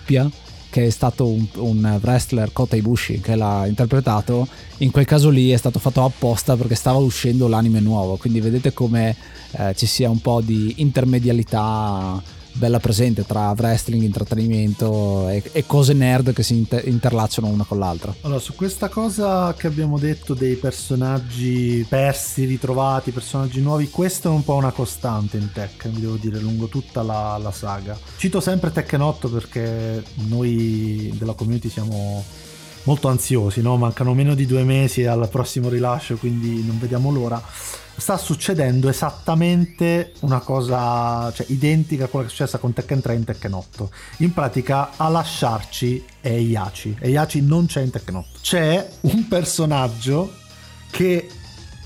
[0.71, 4.47] che è stato un, un, wrestler Kota Ibushi che l'ha interpretato.
[4.77, 8.15] In quel caso lì è stato fatto apposta perché stava uscendo l'anime nuovo.
[8.15, 9.13] Quindi vedete come
[9.51, 15.93] eh, ci sia un po' di intermedialità bella presente tra wrestling, intrattenimento e, e cose
[15.93, 18.13] nerd che si inter- interlacciano una con l'altra.
[18.21, 24.31] Allora, su questa cosa che abbiamo detto dei personaggi persi, ritrovati, personaggi nuovi, questo è
[24.31, 27.97] un po' una costante in Tekken, devo dire, lungo tutta la, la saga.
[28.17, 32.23] Cito sempre Tekken 8 perché noi della community siamo
[32.83, 33.77] molto ansiosi, no?
[33.77, 37.41] mancano meno di due mesi al prossimo rilascio, quindi non vediamo l'ora
[38.01, 43.13] sta succedendo esattamente una cosa cioè, identica a quella che è successa con Tekken 3
[43.13, 43.91] in Tekken 8.
[44.17, 46.97] In pratica a lasciarci è Yachi.
[46.99, 48.39] E Yachi non c'è in Tekken 8.
[48.41, 50.33] C'è un personaggio
[50.89, 51.29] che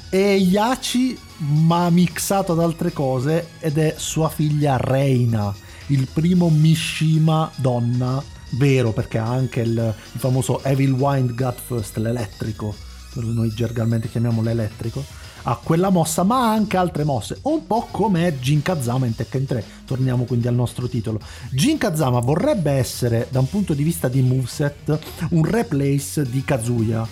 [0.09, 5.53] è Yachi ma mixato ad altre cose ed è sua figlia Reina,
[5.87, 12.75] il primo Mishima donna vero perché ha anche il, il famoso Evil Wind Gutfirst, l'elettrico,
[13.15, 15.03] noi gergalmente chiamiamo l'elettrico
[15.47, 19.65] a quella mossa, ma anche altre mosse, un po' come Jin Kazama in Tekken 3.
[19.85, 21.19] Torniamo quindi al nostro titolo.
[21.51, 24.99] Jin Kazama vorrebbe essere, da un punto di vista di moveset,
[25.31, 27.07] un replace di Kazuya.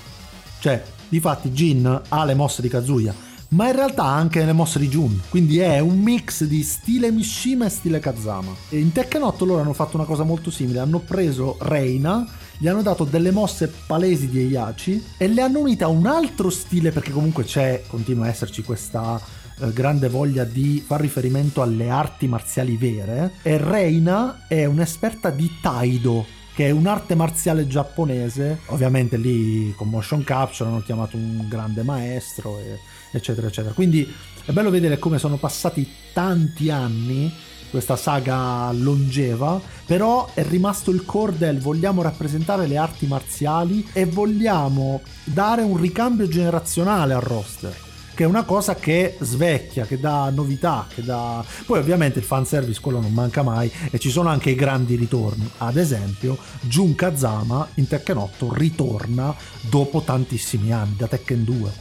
[0.60, 3.14] Cioè, difatti Jin ha le mosse di Kazuya,
[3.54, 7.66] ma in realtà anche le mosse di Jun, quindi è un mix di stile Mishima
[7.66, 8.52] e stile Kazama.
[8.70, 12.68] E in Tekken 8 loro hanno fatto una cosa molto simile, hanno preso Reina gli
[12.68, 16.92] hanno dato delle mosse palesi di Heihachi e le hanno unite a un altro stile
[16.92, 19.20] perché comunque c'è, continua a esserci questa
[19.60, 23.34] eh, grande voglia di far riferimento alle arti marziali vere.
[23.42, 28.60] E Reina è un'esperta di Taido che è un'arte marziale giapponese.
[28.68, 32.80] Ovviamente lì con motion capture hanno chiamato un grande maestro e,
[33.12, 33.74] eccetera eccetera.
[33.74, 34.12] Quindi
[34.46, 37.32] è bello vedere come sono passati tanti anni
[37.70, 44.06] questa saga longeva, però è rimasto il core del vogliamo rappresentare le arti marziali e
[44.06, 50.30] vogliamo dare un ricambio generazionale al roster che è una cosa che svecchia, che dà
[50.30, 51.44] novità, che dà...
[51.66, 55.50] Poi ovviamente il fanservice quello non manca mai e ci sono anche i grandi ritorni.
[55.58, 61.72] Ad esempio, Jun Kazama in Tekken 8 ritorna dopo tantissimi anni, da Tekken 2.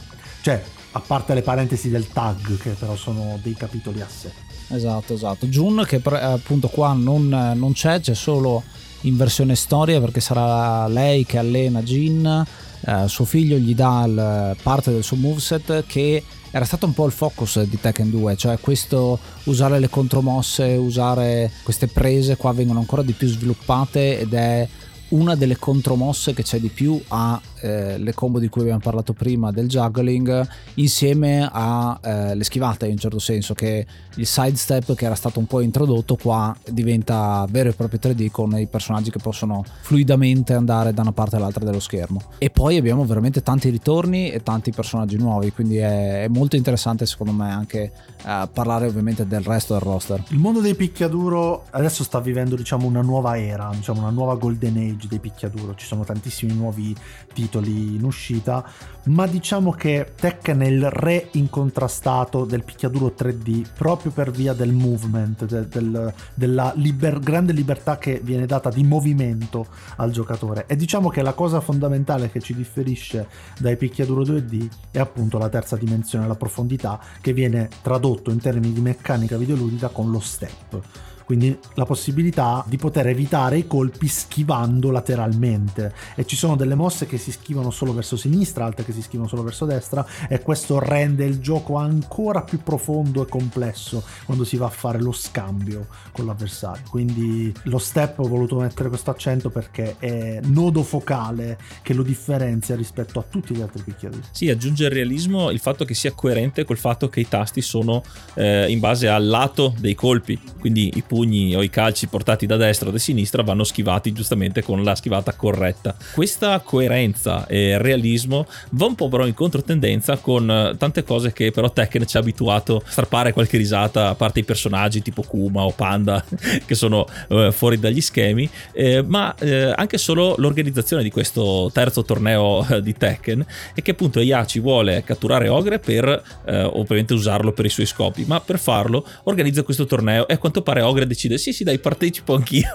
[0.41, 4.31] Cioè, a parte le parentesi del tag, che però sono dei capitoli a sé.
[4.69, 5.45] Esatto, esatto.
[5.47, 8.63] Jun che appunto qua non, non, c'è, c'è solo
[9.01, 12.45] in versione storia perché sarà lei che allena Jin,
[12.85, 17.05] eh, suo figlio gli dà il, parte del suo moveset che era stato un po'
[17.05, 22.79] il focus di Tekken 2, cioè questo usare le contromosse, usare queste prese qua vengono
[22.79, 24.67] ancora di più sviluppate ed è
[25.09, 29.13] una delle contromosse che c'è di più a eh, le combo di cui abbiamo parlato
[29.13, 30.45] prima del juggling
[30.75, 35.47] insieme alle eh, schivate in un certo senso che il sidestep che era stato un
[35.47, 40.93] po' introdotto qua diventa vero e proprio 3D con i personaggi che possono fluidamente andare
[40.93, 42.21] da una parte all'altra dello schermo.
[42.37, 47.05] E poi abbiamo veramente tanti ritorni e tanti personaggi nuovi quindi è, è molto interessante
[47.05, 47.91] secondo me anche
[48.25, 50.21] eh, parlare ovviamente del resto del roster.
[50.29, 54.75] Il mondo dei picchiaduro adesso sta vivendo diciamo una nuova era diciamo una nuova golden
[54.75, 55.75] age dei picchiaduro.
[55.75, 56.93] Ci sono tantissimi nuovi
[57.33, 58.65] titoli titoli in uscita,
[59.05, 64.71] ma diciamo che Tekken è il re incontrastato del picchiaduro 3D proprio per via del
[64.71, 70.65] movement, de, del, della liber, grande libertà che viene data di movimento al giocatore.
[70.67, 73.27] E diciamo che la cosa fondamentale che ci differisce
[73.59, 78.73] dai picchiaduro 2D è appunto la terza dimensione, la profondità, che viene tradotto in termini
[78.73, 84.91] di meccanica videoludica con lo step quindi la possibilità di poter evitare i colpi schivando
[84.91, 89.01] lateralmente e ci sono delle mosse che si schivano solo verso sinistra, altre che si
[89.01, 94.43] schivano solo verso destra e questo rende il gioco ancora più profondo e complesso quando
[94.43, 96.83] si va a fare lo scambio con l'avversario.
[96.89, 102.75] Quindi lo step ho voluto mettere questo accento perché è nodo focale che lo differenzia
[102.75, 104.23] rispetto a tutti gli altri picchiaduri.
[104.31, 108.03] Sì, aggiunge il realismo il fatto che sia coerente col fatto che i tasti sono
[108.35, 112.57] eh, in base al lato dei colpi, quindi i pugni o i calci portati da
[112.57, 115.95] destra o da sinistra vanno schivati giustamente con la schivata corretta.
[116.11, 121.51] Questa coerenza e realismo va un po' però in controtendenza con eh, tante cose che
[121.51, 125.61] però Tekken ci ha abituato a strappare qualche risata a parte i personaggi tipo Kuma
[125.61, 126.25] o Panda
[126.65, 132.03] che sono eh, fuori dagli schemi, eh, ma eh, anche solo l'organizzazione di questo terzo
[132.03, 133.45] torneo eh, di Tekken
[133.75, 136.05] e che appunto Yachi vuole catturare Ogre per
[136.45, 140.37] eh, ovviamente usarlo per i suoi scopi, ma per farlo organizza questo torneo e a
[140.39, 142.69] quanto pare Ogre decide sì sì dai partecipo anch'io.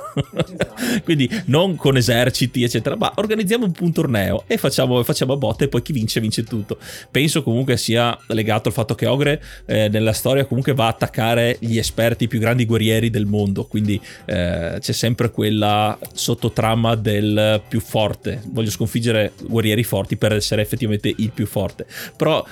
[1.04, 5.68] Quindi non con eserciti eccetera ma organizziamo un, torneo e facciamo, facciamo a botte e
[5.68, 6.78] poi chi vince vince tutto.
[7.10, 11.56] Penso comunque sia legato al fatto che Ogre eh, nella storia comunque va a attaccare
[11.60, 17.80] gli esperti più grandi guerrieri del mondo quindi eh, c'è sempre quella sottotrama del più
[17.80, 18.42] forte.
[18.46, 21.86] Voglio sconfiggere guerrieri forti per essere effettivamente il più forte.
[22.16, 22.44] Però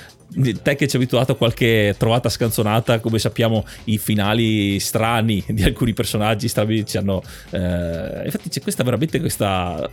[0.63, 5.63] te che ci hai abituato a qualche trovata scanzonata, come sappiamo i finali strani di
[5.63, 7.23] alcuni personaggi strani ci hanno...
[7.51, 9.89] Eh, infatti c'è questa veramente questa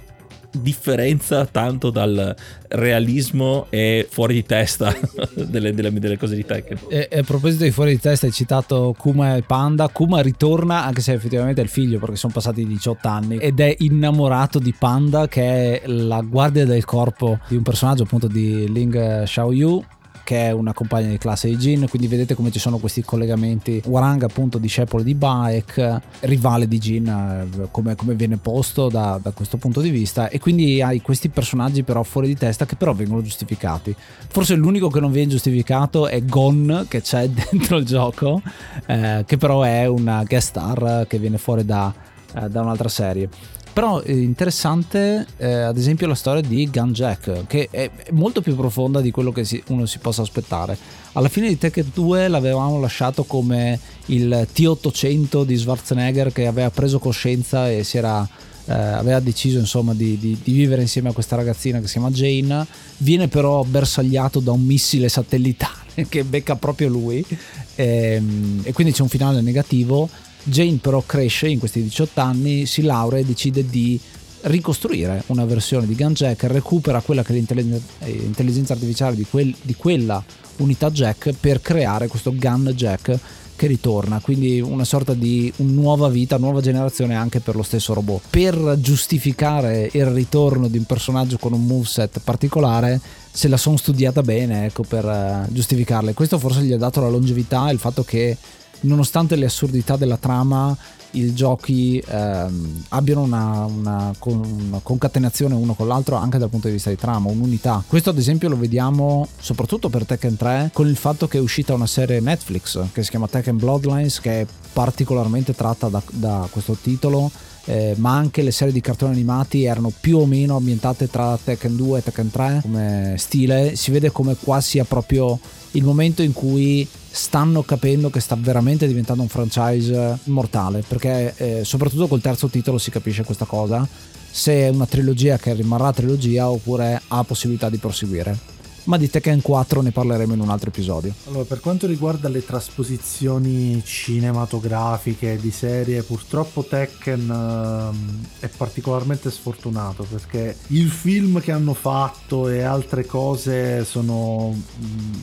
[0.53, 2.35] differenza tanto dal
[2.67, 4.93] realismo e fuori di testa
[5.33, 6.79] delle, delle, delle, cose di Tekken.
[6.89, 9.87] E, e, a proposito di fuori di testa, hai citato Kuma e Panda.
[9.87, 13.75] Kuma ritorna, anche se effettivamente è il figlio, perché sono passati 18 anni, ed è
[13.79, 19.23] innamorato di Panda, che è la guardia del corpo di un personaggio appunto di Ling
[19.23, 19.83] Xiaoyu
[20.23, 23.81] che è una compagna di classe di Jin, quindi vedete come ci sono questi collegamenti.
[23.85, 29.31] Warang appunto discepolo di Baek, rivale di Jin eh, come, come viene posto da, da,
[29.31, 32.93] questo punto di vista e quindi hai questi personaggi però fuori di testa che però
[32.93, 33.95] vengono giustificati.
[34.27, 38.41] Forse l'unico che non viene giustificato è Gon che c'è dentro il gioco,
[38.85, 41.93] eh, che però è una guest star che viene fuori da,
[42.35, 43.29] eh, da un'altra serie.
[43.73, 49.01] Però è interessante eh, ad esempio la storia di Gunjack, che è molto più profonda
[49.01, 50.77] di quello che si, uno si possa aspettare.
[51.13, 56.99] Alla fine di Tekken 2 l'avevamo lasciato come il T800 di Schwarzenegger che aveva preso
[56.99, 58.27] coscienza e era,
[58.65, 62.11] eh, aveva deciso insomma di, di, di, vivere insieme a questa ragazzina che si chiama
[62.11, 62.67] Jane.
[62.97, 67.25] Viene però bersagliato da un missile satellitare che becca proprio lui
[67.73, 70.07] e, ehm, e quindi c'è un finale negativo
[70.43, 73.99] Jane però cresce in questi 18 anni, si laurea e decide di
[74.43, 80.23] ricostruire una versione di Gunjack, recupera quella che è l'intelligenza artificiale di, quel, di quella
[80.57, 83.19] unità Jack per creare questo Gun Jack
[83.55, 88.23] che ritorna, quindi una sorta di nuova vita, nuova generazione anche per lo stesso robot.
[88.29, 92.99] Per giustificare il ritorno di un personaggio con un moveset particolare,
[93.31, 96.13] se la sono studiata bene, ecco, per uh, giustificarle.
[96.13, 98.35] Questo forse gli ha dato la longevità, il fatto che
[98.83, 100.75] nonostante le assurdità della trama,
[101.13, 106.73] i giochi ehm, abbiano una, una, una, concatenazione uno con l'altro anche dal punto di
[106.73, 107.83] vista di trama, un'unità.
[107.85, 111.73] Questo ad esempio lo vediamo soprattutto per Tekken 3 con il fatto che è uscita
[111.73, 116.77] una serie Netflix che si chiama Tekken Bloodlines che è particolarmente tratta da, da questo
[116.79, 117.29] titolo.
[117.65, 121.77] Eh, ma anche le serie di cartoni animati erano più o meno ambientate tra Tekken
[121.77, 123.77] 2 e Tekken 3 come stile.
[123.77, 125.39] Si vede come qua sia proprio
[125.73, 131.63] il momento in cui stanno capendo che sta veramente diventando un franchise mortale perché eh,
[131.63, 133.87] soprattutto col terzo titolo si capisce questa cosa
[134.31, 138.52] se è una trilogia che rimarrà trilogia oppure ha possibilità di proseguire
[138.85, 141.13] ma di Tekken 4 ne parleremo in un altro episodio.
[141.27, 150.03] Allora, per quanto riguarda le trasposizioni cinematografiche di serie, purtroppo Tekken uh, è particolarmente sfortunato
[150.03, 155.13] perché il film che hanno fatto e altre cose sono mm,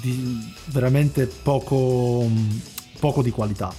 [0.00, 2.28] di veramente poco,
[2.98, 3.72] poco di qualità.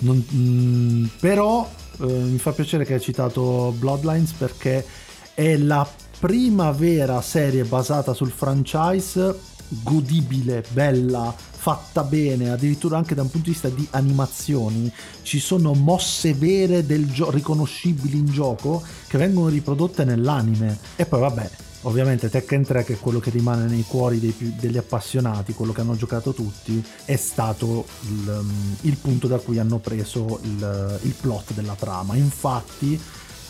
[0.00, 1.68] Non, mm, però
[2.00, 4.86] eh, mi fa piacere che hai citato Bloodlines perché
[5.34, 5.88] è la
[6.18, 13.46] prima vera serie basata sul franchise godibile, bella, fatta bene, addirittura anche da un punto
[13.46, 14.90] di vista di animazioni,
[15.22, 20.78] ci sono mosse vere del gio- riconoscibili in gioco che vengono riprodotte nell'anime.
[20.96, 21.50] E poi vabbè,
[21.82, 25.80] Ovviamente Tekken 3, che è quello che rimane nei cuori più, degli appassionati, quello che
[25.80, 28.44] hanno giocato tutti, è stato il,
[28.80, 32.16] il punto da cui hanno preso il, il, plot della trama.
[32.16, 33.00] Infatti,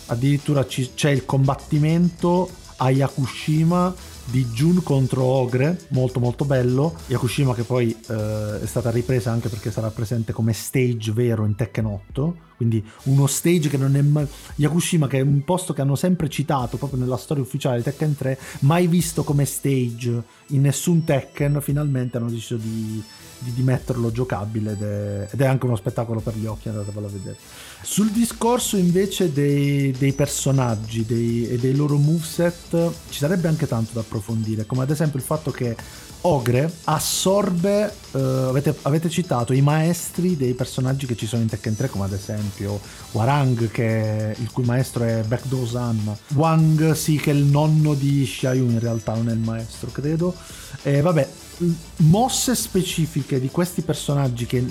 [0.09, 3.95] addirittura c'è il combattimento a Yakushima
[4.31, 6.95] di Jun contro Ogre, molto molto bello.
[7.07, 11.55] Yakushima che poi eh, è stata ripresa anche perché sarà presente come stage vero in
[11.55, 14.27] Tekken 8, quindi uno stage che non è mai...
[14.57, 18.17] Yakushima che è un posto che hanno sempre citato proprio nella storia ufficiale di Tekken
[18.17, 23.03] 3, mai visto come stage in nessun Tekken, finalmente hanno deciso di
[23.39, 27.07] di, di metterlo giocabile ed è, ed è, anche uno spettacolo per gli occhi, andatevelo
[27.07, 27.37] a vedere.
[27.83, 33.93] Sul discorso invece dei, dei personaggi dei, e dei loro moveset ci sarebbe anche tanto
[33.93, 35.77] da approfondire, come ad esempio il fatto che
[36.23, 41.77] Ogre assorbe, uh, avete, avete, citato i maestri dei personaggi che ci sono in Tekken
[41.77, 42.81] 3, come ad esempio
[43.13, 48.71] Warang, che, il cui maestro è Baekdo-san, Wang, sì, che è il nonno di Xiaoyun,
[48.73, 50.35] in realtà non è il maestro, credo.
[50.83, 51.29] E vabbè,
[51.97, 54.65] mosse specifiche di questi personaggi che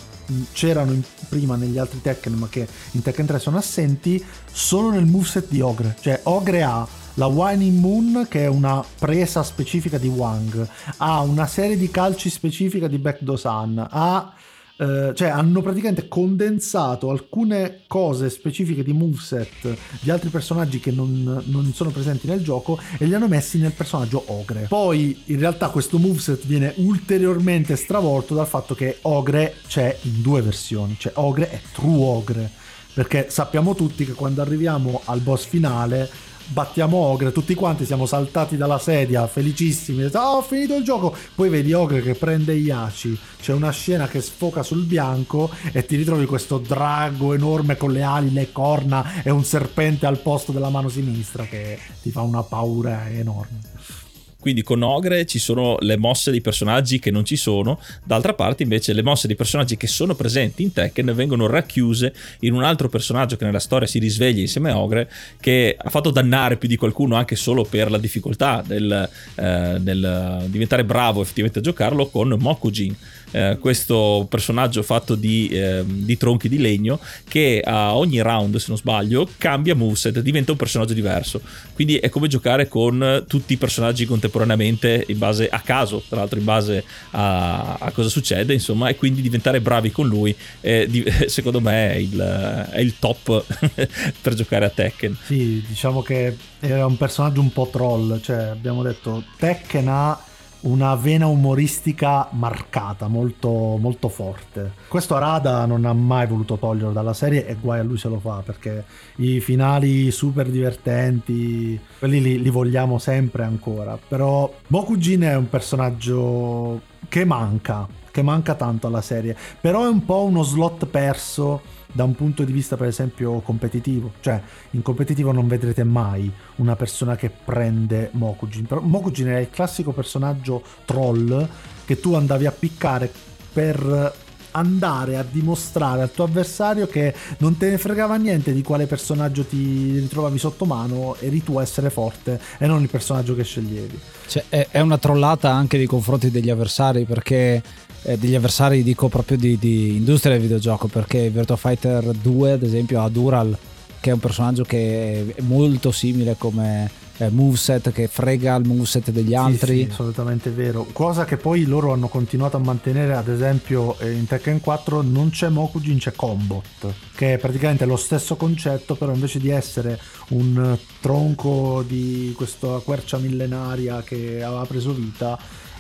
[0.51, 5.05] c'erano in, prima negli altri Tekken, ma che in Tekken 3 sono assenti, sono nel
[5.05, 5.95] moveset di Ogre.
[5.99, 10.67] Cioè, Ogre ha la Whining Moon che è una presa specifica di Wang,
[10.97, 14.33] ha una serie di calci specifica di Baekdo-san, ha
[14.77, 21.43] Uh, cioè hanno praticamente condensato alcune cose specifiche di moveset di altri personaggi che non,
[21.47, 24.67] non, sono presenti nel gioco e li hanno messi nel personaggio Ogre.
[24.67, 30.43] Poi in realtà questo moveset viene ulteriormente stravolto dal fatto che Ogre c'è in due
[30.43, 32.51] versioni, cioè Ogre è True Ogre,
[32.93, 36.07] perché sappiamo tutti che quando arriviamo al boss finale
[36.47, 41.49] battiamo Ogre, tutti quanti siamo saltati dalla sedia, felicissimi, oh, ho finito il gioco, poi
[41.49, 46.25] vedi Ogre che prende Yachi, c'è una scena che sfoca sul bianco e ti ritrovi
[46.25, 50.89] questo drago enorme con le ali, le corna e un serpente al posto della mano
[50.89, 54.05] sinistra che ti fa una paura enorme.
[54.47, 58.63] Quindi con Ogre ci sono le mosse dei personaggi che non ci sono, d'altra parte
[58.63, 62.87] invece le mosse dei personaggi che sono presenti in Tekken vengono racchiuse in un altro
[62.87, 66.77] personaggio che nella storia si risveglia insieme a Ogre, che ha fatto dannare più di
[66.77, 72.33] qualcuno anche solo per la difficoltà del, eh, del diventare bravo effettivamente a giocarlo con
[72.39, 72.95] Mokujin
[73.31, 78.65] eh, questo personaggio fatto di, eh, di, tronchi di legno che a ogni round, se
[78.69, 81.41] non sbaglio, cambia moveset, diventa un personaggio diverso.
[81.73, 86.39] Quindi è come giocare con tutti i personaggi contemporaneamente in base a caso, tra l'altro
[86.39, 91.03] in base a, a cosa succede, insomma, e quindi diventare bravi con lui, eh, di,
[91.27, 93.43] secondo me è il, è il top
[94.21, 95.17] per giocare a Tekken.
[95.25, 100.26] Sì, diciamo che era un personaggio un po' troll, cioè abbiamo detto Tekken ha
[100.61, 104.73] una vena umoristica marcata, molto, molto forte.
[104.87, 108.19] Questo Arada non ha mai voluto toglierlo dalla serie e guai a lui se lo
[108.19, 108.83] fa perché
[109.17, 113.97] i finali super divertenti, quelli li, li vogliamo sempre ancora.
[114.07, 120.03] Però Mokujin è un personaggio che manca, che manca tanto alla serie, però è un
[120.05, 121.61] po' uno slot perso
[121.91, 126.75] da un punto di vista per esempio competitivo, cioè in competitivo non vedrete mai una
[126.75, 131.47] persona che prende Mokujin, però Mokujin è il classico personaggio troll
[131.85, 133.11] che tu andavi a piccare
[133.51, 134.13] per
[134.51, 139.45] andare a dimostrare al tuo avversario che non te ne fregava niente di quale personaggio
[139.45, 143.99] ti ritrovavi sotto mano, eri tu a essere forte e non il personaggio che sceglievi.
[144.27, 147.61] Cioè, è, una trollata anche nei confronti degli avversari perché
[148.07, 152.63] eh, degli avversari dico proprio di, di, industria del videogioco perché Virtua Fighter 2 ad
[152.63, 153.57] esempio ha Dural
[153.99, 159.09] che è un personaggio che è molto simile come eh, moveset che frega il moveset
[159.11, 159.77] degli altri.
[159.77, 160.85] Sì, sì, assolutamente vero.
[160.93, 165.31] Cosa che poi loro hanno continuato a mantenere, ad esempio eh, in Tekken 4 non
[165.31, 169.99] c'è Mokujin, c'è Combot, che è praticamente lo stesso concetto, però invece di essere
[170.29, 175.37] un tronco di questa quercia millenaria che aveva preso vita,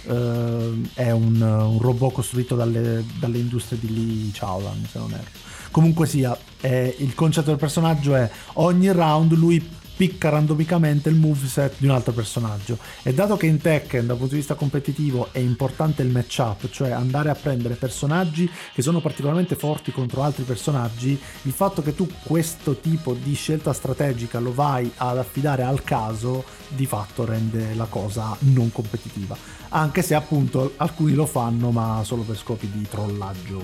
[0.07, 5.29] Uh, è un, un, robot costruito dalle, dalle, industrie di Lee Chaolan se non erro.
[5.69, 9.61] Comunque sia eh, il concetto del personaggio è ogni round lui
[9.97, 12.77] picca randomicamente il moveset di un altro personaggio.
[13.01, 16.91] E dato che in Tekken dal punto di vista competitivo è importante il matchup, cioè
[16.91, 22.07] andare a prendere personaggi che sono particolarmente forti contro altri personaggi, il fatto che tu
[22.23, 27.85] questo tipo di scelta strategica lo vai ad affidare al caso, di fatto rende la
[27.85, 29.35] cosa non competitiva.
[29.69, 33.61] Anche se appunto alcuni lo fanno, ma solo per scopi di trollaggio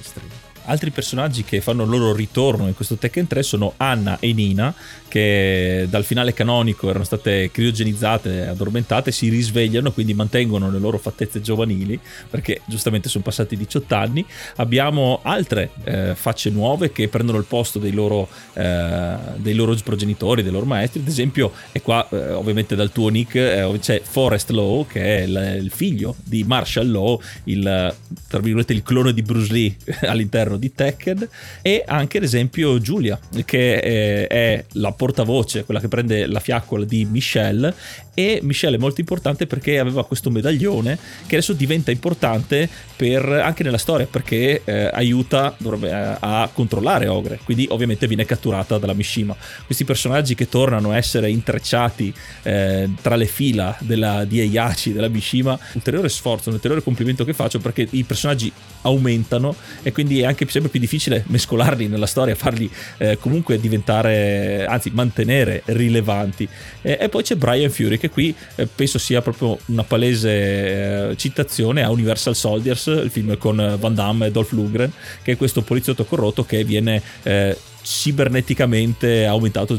[0.00, 0.46] estremo.
[0.68, 4.74] Altri personaggi che fanno il loro ritorno in questo Tekken 3 sono Anna e Nina,
[5.08, 11.40] che dal finale canonico erano state criogenizzate, addormentate, si risvegliano, quindi mantengono le loro fattezze
[11.40, 11.98] giovanili,
[12.28, 14.24] perché giustamente sono passati 18 anni.
[14.56, 20.42] Abbiamo altre eh, facce nuove che prendono il posto dei loro, eh, dei loro progenitori,
[20.42, 21.00] dei loro maestri.
[21.00, 25.22] Ad esempio, e qua eh, ovviamente dal tuo nick eh, c'è Forrest Law, che è
[25.22, 27.94] il, il figlio di Marshall Law, il,
[28.28, 31.28] tra virgolette, il clone di Bruce Lee all'interno di Tekken
[31.62, 36.84] e anche ad esempio Giulia che è, è la portavoce, quella che prende la fiaccola
[36.84, 37.72] di Michelle
[38.14, 43.62] e Michelle è molto importante perché aveva questo medaglione che adesso diventa importante per, anche
[43.62, 47.38] nella storia perché eh, aiuta dovrebbe, eh, a controllare Ogre.
[47.44, 49.36] Quindi ovviamente viene catturata dalla Mishima.
[49.64, 55.08] Questi personaggi che tornano a essere intrecciati eh, tra le fila della, di Heihachi della
[55.08, 60.24] Mishima ulteriore sforzo un ulteriore complimento che faccio perché i personaggi aumentano e quindi è
[60.24, 62.68] anche sempre più difficile mescolarli nella storia farli
[62.98, 66.48] eh, comunque diventare anzi mantenere rilevanti
[66.82, 71.82] e poi c'è Brian Fury che qui eh, penso sia proprio una palese eh, citazione
[71.82, 76.04] a Universal Soldiers, il film con Van Damme e Dolph Lundgren, che è questo poliziotto
[76.04, 79.78] corrotto che viene eh, ciberneticamente aumentato,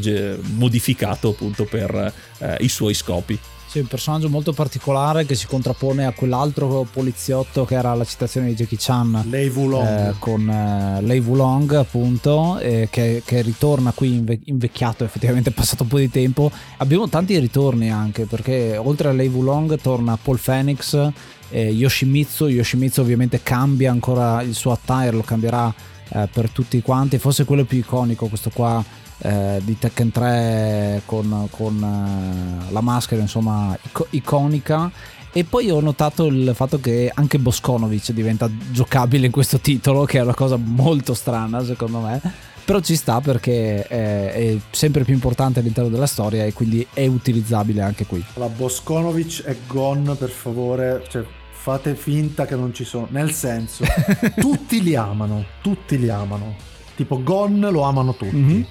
[0.54, 3.38] modificato appunto per eh, i suoi scopi.
[3.70, 8.48] Sì, un personaggio molto particolare che si contrappone a quell'altro poliziotto che era la citazione
[8.48, 9.26] di Jackie Chan.
[9.30, 10.10] Lei Wulong.
[10.10, 15.54] Eh, con eh, Lei Wulong, appunto, eh, che, che, ritorna qui inve- invecchiato, effettivamente è
[15.54, 16.50] passato un po' di tempo.
[16.78, 21.12] Abbiamo tanti ritorni anche, perché oltre a Lei Wulong torna Paul Phoenix,
[21.52, 22.48] eh, Yoshimitsu.
[22.48, 25.72] Yoshimitsu ovviamente cambia ancora il suo attire, lo cambierà
[26.08, 27.20] eh, per tutti quanti.
[27.20, 28.84] Forse quello più iconico, questo qua
[29.20, 34.92] eh, di Tekken 3 con, con eh, la maschera insomma ic- iconica.
[35.32, 40.18] E poi ho notato il fatto che anche Boskonovic diventa giocabile in questo titolo che
[40.18, 42.20] è una cosa molto strana secondo me.
[42.66, 47.06] Però ci sta perché è, è sempre più importante all'interno della storia e quindi è
[47.06, 48.24] utilizzabile anche qui.
[48.36, 51.04] La Boskonovic è gone per favore.
[51.10, 53.08] Cioè fate finta che non ci sono.
[53.10, 53.84] Nel senso
[54.40, 56.56] tutti li amano tutti li amano.
[56.96, 58.36] Tipo Gon lo amano tutti.
[58.36, 58.62] Mm-hmm.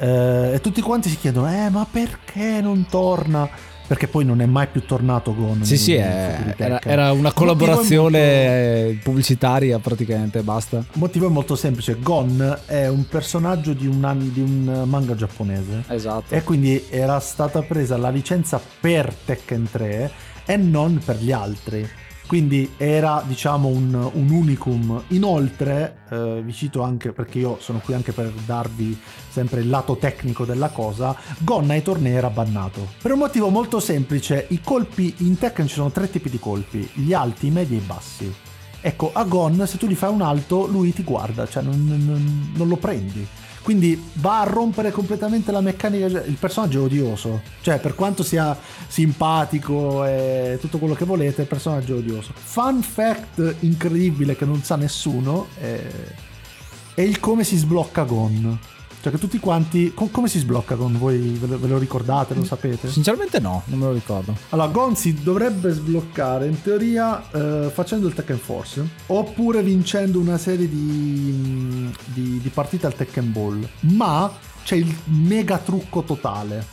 [0.00, 3.48] Eh, e tutti quanti si chiedono, eh, ma perché non torna?
[3.86, 5.64] Perché poi non è mai più tornato Gon.
[5.64, 9.00] Sì, sì, è, era, era, una collaborazione molto...
[9.02, 10.78] pubblicitaria praticamente, basta.
[10.78, 11.96] Il motivo è molto semplice.
[12.00, 15.82] Gon è un personaggio di un, di un manga giapponese.
[15.88, 16.32] Esatto.
[16.32, 20.10] E quindi era stata presa la licenza per Tekken 3
[20.46, 21.86] e non per gli altri
[22.30, 25.02] quindi era diciamo un, un unicum.
[25.08, 28.96] Inoltre, eh, vi cito anche perché io sono qui anche per darvi
[29.28, 32.86] sempre il lato tecnico della cosa, Gon ai tornei era bannato.
[33.02, 36.88] Per un motivo molto semplice, i colpi in Tekken ci sono tre tipi di colpi,
[36.92, 38.32] gli alti, i medi e i bassi.
[38.80, 42.52] Ecco, a Gon se tu gli fai un alto, lui ti guarda, cioè non, non,
[42.54, 43.26] non lo prendi.
[43.62, 46.06] Quindi va a rompere completamente la meccanica.
[46.06, 47.42] Il personaggio è odioso.
[47.60, 48.56] Cioè, per quanto sia
[48.86, 52.32] simpatico e tutto quello che volete, il personaggio è odioso.
[52.34, 55.80] Fun fact incredibile che non sa nessuno è,
[56.94, 58.58] è il come si sblocca Gon.
[59.00, 59.92] Cioè che tutti quanti...
[59.94, 61.18] Com- come si sblocca con voi?
[61.18, 62.34] Ve lo, ve lo, ricordate?
[62.34, 62.90] Lo sapete?
[62.90, 64.36] Sinceramente no, non me lo ricordo.
[64.50, 70.36] Allora, Gon si dovrebbe sbloccare in teoria eh, facendo il Tekken Force oppure vincendo una
[70.36, 73.66] serie di, di, di partite al Tekken Ball.
[73.80, 74.30] Ma
[74.64, 76.66] c'è il mega trucco totale.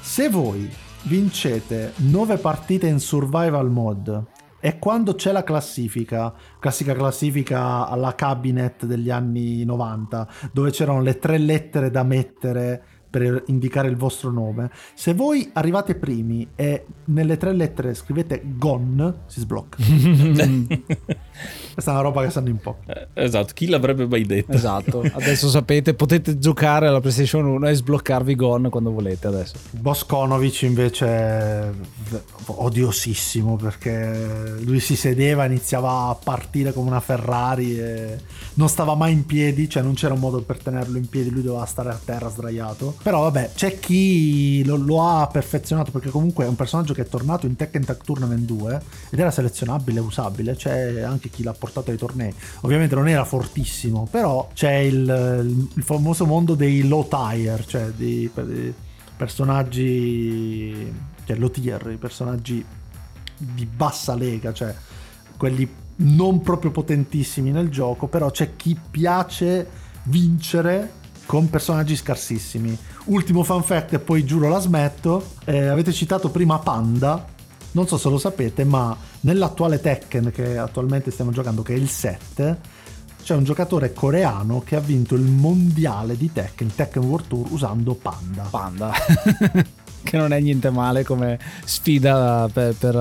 [0.00, 0.70] Se voi
[1.02, 4.32] vincete 9 partite in survival mode
[4.64, 11.18] e quando c'è la classifica, classica classifica alla cabinet degli anni 90, dove c'erano le
[11.18, 14.70] tre lettere da mettere per indicare il vostro nome.
[14.94, 19.76] Se voi arrivate primi e nelle tre lettere scrivete GON, si sblocca.
[21.74, 22.78] Questa è una roba che sanno in po'.
[22.86, 24.52] Eh, esatto, chi l'avrebbe mai detto?
[24.52, 29.56] Esatto, adesso sapete, potete giocare alla PlayStation 1 e sbloccarvi GON quando volete adesso.
[29.70, 31.70] Boskonovic invece è
[32.46, 38.18] odiosissimo perché lui si sedeva, iniziava a partire come una Ferrari e
[38.54, 41.42] non stava mai in piedi, cioè non c'era un modo per tenerlo in piedi, lui
[41.42, 46.44] doveva stare a terra sdraiato però vabbè, c'è chi lo, lo, ha perfezionato perché comunque
[46.44, 50.54] è un personaggio che è tornato in Tekken Tag Tournament 2 ed era selezionabile, usabile.
[50.54, 52.32] C'è anche chi l'ha portato ai tornei.
[52.60, 58.30] Ovviamente non era fortissimo, però c'è il, il famoso mondo dei low tier, cioè di,
[58.34, 58.74] di
[59.16, 60.92] personaggi,
[61.24, 62.64] cioè low tier, i personaggi
[63.36, 64.74] di bassa lega, cioè
[65.38, 69.66] quelli non proprio potentissimi nel gioco, però c'è chi piace
[70.04, 72.76] vincere con personaggi scarsissimi.
[73.06, 77.32] Ultimo fan fact e poi giuro la smetto, eh, avete citato prima Panda,
[77.74, 81.88] non so se lo sapete, ma nell'attuale Tekken che attualmente stiamo giocando, che è il
[81.88, 82.58] 7,
[83.22, 87.94] c'è un giocatore coreano che ha vinto il mondiale di Tekken, Tekken World Tour, usando
[87.94, 88.42] Panda.
[88.48, 88.92] Panda.
[90.04, 92.94] che non è niente male come sfida per, per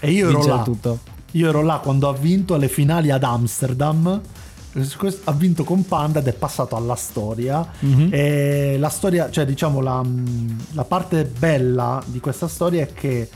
[0.00, 0.98] e io ero là, tutto.
[1.32, 4.20] Io ero là quando ha vinto alle finali ad Amsterdam
[5.24, 8.08] ha vinto con Panda ed è passato alla storia mm-hmm.
[8.10, 10.02] e la storia cioè diciamo la,
[10.70, 13.28] la, parte bella di questa storia è che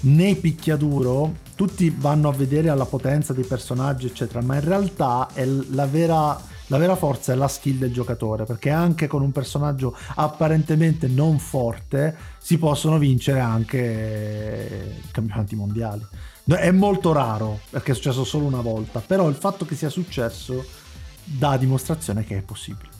[0.00, 5.44] nei picchiaduro tutti vanno a vedere alla potenza dei personaggi eccetera ma in realtà è
[5.44, 6.40] la vera
[6.70, 11.38] La vera forza è la skill del giocatore, perché anche con un personaggio apparentemente non
[11.38, 16.04] forte si possono vincere anche campionati mondiali.
[16.44, 20.62] È molto raro, perché è successo solo una volta, però il fatto che sia successo
[21.24, 22.97] dà dimostrazione che è possibile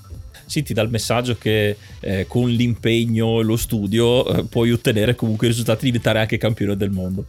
[0.49, 5.15] sì, ti dà il messaggio che eh, con l'impegno e lo studio eh, puoi ottenere
[5.15, 7.27] comunque i risultati di diventare anche campione del mondo.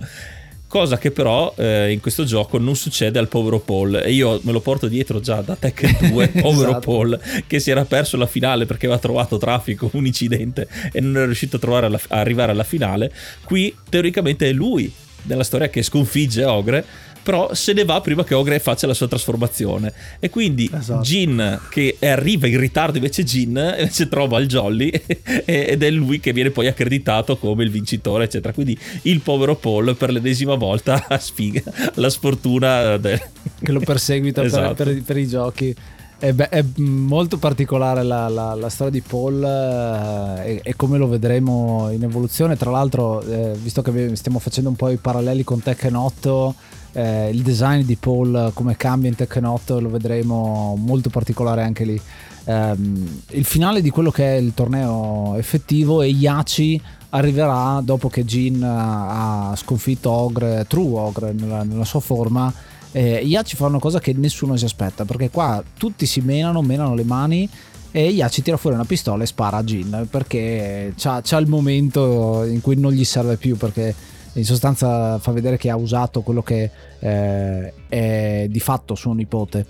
[0.70, 4.52] Cosa che però eh, in questo gioco non succede al povero Paul e io me
[4.52, 6.92] lo porto dietro già da Tekken 2, povero esatto.
[6.92, 11.16] Paul che si era perso la finale perché aveva trovato traffico, un incidente e non
[11.16, 13.12] era riuscito a, alla, a arrivare alla finale.
[13.44, 14.94] Qui teoricamente è lui
[15.24, 16.86] nella storia che sconfigge Ogre
[17.30, 19.94] però se ne va prima che Ogre faccia la sua trasformazione.
[20.20, 21.02] E quindi esatto.
[21.02, 24.90] Jin, che arriva in ritardo, invece Jin invece trova il Jolly
[25.46, 28.52] ed è lui che viene poi accreditato come il vincitore, eccetera.
[28.52, 31.62] Quindi il povero Paul per l'ennesima volta sfiga
[31.94, 33.22] la sfortuna del...
[33.62, 34.74] che lo perseguita esatto.
[34.74, 35.76] per, per, per i giochi.
[36.18, 40.98] È, be- è, molto particolare la, la, la storia di Paul eh, e, e, come
[40.98, 42.58] lo vedremo in evoluzione.
[42.58, 46.56] Tra l'altro, eh, visto che stiamo facendo un po' i paralleli con Tekken 8,
[46.94, 52.02] eh, il design di Paul come cambia in 8 lo vedremo molto particolare anche lì.
[52.46, 58.26] Um, il finale di quello che è il torneo effettivo e Yachi arriverà dopo che
[58.26, 62.52] Jin ha sconfitto Ogre, True Ogre nella, nella sua forma.
[62.92, 66.96] Eh, Yachi fa una cosa che nessuno si aspetta perché qua tutti si menano, menano
[66.96, 67.48] le mani
[67.92, 72.44] e Yachi tira fuori una pistola e spara a Jin perché c'ha, c'ha il momento
[72.46, 73.94] in cui non gli serve più perché
[74.40, 76.70] in sostanza fa vedere che ha usato quello che
[77.00, 79.66] eh, è di fatto suo nipote.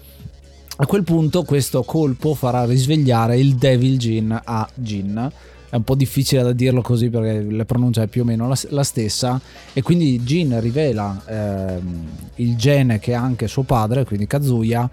[0.77, 5.31] A quel punto questo colpo farà risvegliare il Devil Jin a Jin.
[5.69, 8.57] È un po' difficile da dirlo così perché la pronuncia è più o meno la,
[8.69, 9.39] la stessa
[9.73, 11.79] e quindi Jin rivela eh,
[12.35, 14.89] il gene che ha anche suo padre, quindi Kazuya,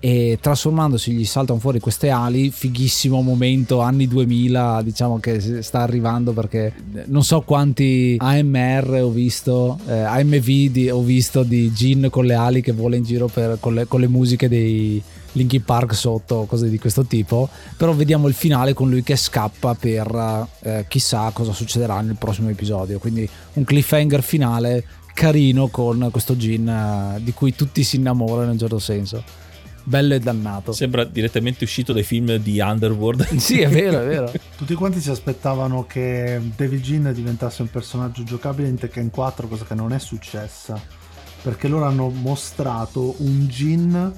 [0.00, 6.32] e trasformandosi gli saltano fuori queste ali fighissimo momento anni 2000 diciamo che sta arrivando
[6.32, 6.72] perché
[7.06, 12.34] non so quanti AMR ho visto eh, AMV di, ho visto di Jin con le
[12.34, 16.46] ali che vola in giro per, con, le, con le musiche dei Linkin Park sotto
[16.48, 21.30] cose di questo tipo però vediamo il finale con lui che scappa per eh, chissà
[21.34, 27.34] cosa succederà nel prossimo episodio quindi un cliffhanger finale carino con questo Jin eh, di
[27.34, 29.48] cui tutti si innamorano in un certo senso
[29.90, 30.72] bello e dannato.
[30.72, 33.34] Sembra direttamente uscito dai film di Underworld.
[33.38, 34.32] sì, è vero, è vero.
[34.56, 39.64] Tutti quanti si aspettavano che David Jean diventasse un personaggio giocabile in Tekken 4, cosa
[39.64, 40.80] che non è successa.
[41.42, 44.12] Perché loro hanno mostrato un Jin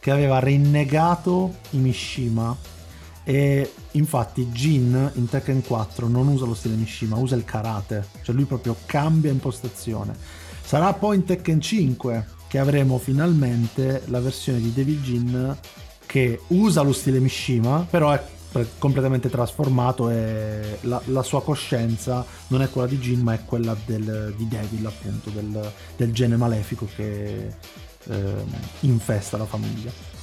[0.00, 2.56] che aveva rinnegato i Mishima
[3.24, 8.34] e infatti Jin in Tekken 4 non usa lo stile Mishima, usa il karate, cioè
[8.34, 10.14] lui proprio cambia impostazione.
[10.62, 15.56] Sarà poi in Tekken 5 che avremo finalmente la versione di Devil Jin
[16.06, 18.22] che usa lo stile Mishima, però è
[18.78, 23.76] completamente trasformato e la, la, sua coscienza non è quella di Jin ma è quella
[23.84, 27.54] del, di Devil appunto del, del gene malefico che
[28.04, 28.44] eh,
[28.80, 30.17] infesta la famiglia.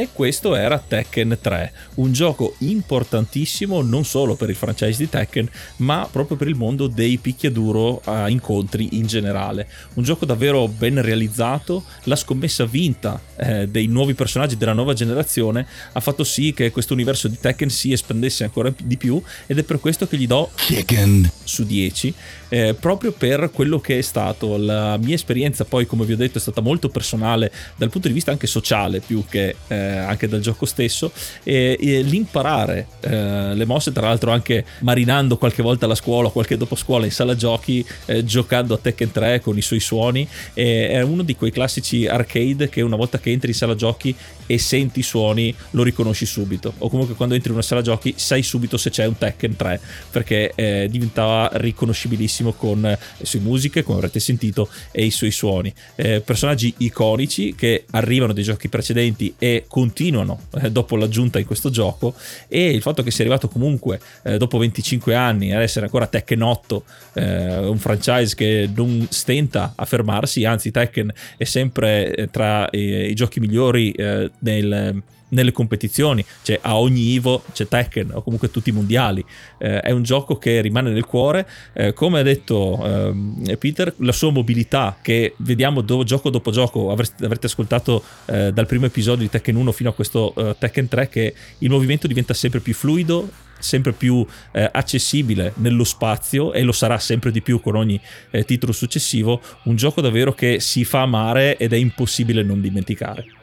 [0.00, 5.46] E questo era Tekken 3, un gioco importantissimo non solo per il franchise di Tekken,
[5.76, 9.68] ma proprio per il mondo dei picchiaduro a incontri in generale.
[9.96, 15.66] Un gioco davvero ben realizzato, la scommessa vinta eh, dei nuovi personaggi della nuova generazione
[15.92, 19.62] ha fatto sì che questo universo di Tekken si espandesse ancora di più ed è
[19.64, 22.14] per questo che gli do Tekken su 10
[22.50, 24.58] eh, proprio per quello che è stato.
[24.58, 28.14] La mia esperienza poi, come vi ho detto, è stata molto personale dal punto di
[28.14, 33.64] vista anche sociale più che eh, anche dal gioco stesso e, e l'imparare eh, le
[33.64, 37.84] mosse, tra l'altro anche marinando qualche volta alla scuola, qualche dopo scuola in sala giochi,
[38.06, 42.68] eh, giocando a Tekken 3 con i suoi suoni, è uno di quei classici arcade
[42.68, 44.14] che una volta che entri in sala giochi
[44.50, 48.14] e senti i suoni lo riconosci subito o comunque quando entri in una sala giochi
[48.16, 49.80] sai subito se c'è un Tekken 3
[50.10, 55.30] perché eh, diventava riconoscibilissimo bellissimo con le sue musiche, come avrete sentito, e i suoi
[55.30, 55.72] suoni.
[55.94, 61.70] Eh, personaggi iconici che arrivano dai giochi precedenti e continuano eh, dopo l'aggiunta in questo
[61.70, 62.14] gioco
[62.48, 66.42] e il fatto che sia arrivato comunque eh, dopo 25 anni ad essere ancora Tekken
[66.42, 66.84] 8,
[67.14, 73.10] eh, un franchise che non stenta a fermarsi, anzi Tekken è sempre eh, tra i,
[73.10, 78.50] i giochi migliori eh, nel nelle competizioni, cioè a ogni Ivo c'è Tekken o comunque
[78.50, 79.24] tutti i mondiali.
[79.58, 83.12] Eh, è un gioco che rimane nel cuore, eh, come ha detto
[83.46, 88.52] eh, Peter, la sua mobilità che vediamo do, gioco dopo gioco, avreste, avrete ascoltato eh,
[88.52, 92.06] dal primo episodio di Tekken 1 fino a questo eh, Tekken 3 che il movimento
[92.06, 93.28] diventa sempre più fluido,
[93.58, 98.00] sempre più eh, accessibile nello spazio e lo sarà sempre di più con ogni
[98.30, 103.39] eh, titolo successivo, un gioco davvero che si fa amare ed è impossibile non dimenticare.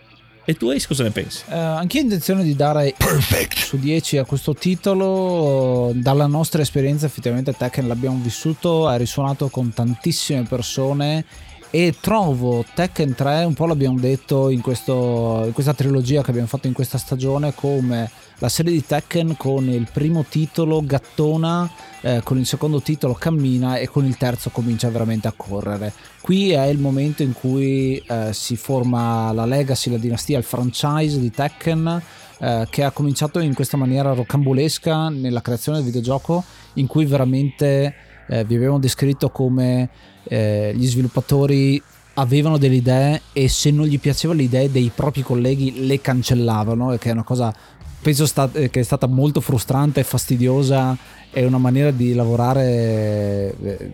[0.50, 1.44] E tu Ace cosa ne pensi?
[1.50, 3.58] Uh, anche io ho intenzione di dare Perfect.
[3.58, 5.92] su 10 a questo titolo.
[5.94, 11.26] Dalla nostra esperienza effettivamente Tekken l'abbiamo vissuto, ha risuonato con tantissime persone
[11.70, 16.48] e trovo Tekken 3, un po' l'abbiamo detto in, questo, in questa trilogia che abbiamo
[16.48, 18.10] fatto in questa stagione, come
[18.40, 21.70] la serie di Tekken con il primo titolo gattona,
[22.02, 25.94] eh, con il secondo titolo cammina e con il terzo comincia veramente a correre.
[26.22, 31.20] Qui è il momento in cui eh, si forma la legacy, la dinastia, il franchise
[31.20, 32.02] di Tekken
[32.40, 36.44] eh, che ha cominciato in questa maniera rocambolesca nella creazione del videogioco
[36.74, 37.96] in cui veramente
[38.28, 39.90] eh, vi abbiamo descritto come
[40.28, 41.82] eh, gli sviluppatori
[42.16, 46.96] avevano delle idee e se non gli piacevano le idee dei propri colleghi le cancellavano,
[46.98, 47.54] che è una cosa
[48.00, 50.96] penso sta- che è stata molto frustrante e fastidiosa
[51.30, 53.92] è una maniera di lavorare eh,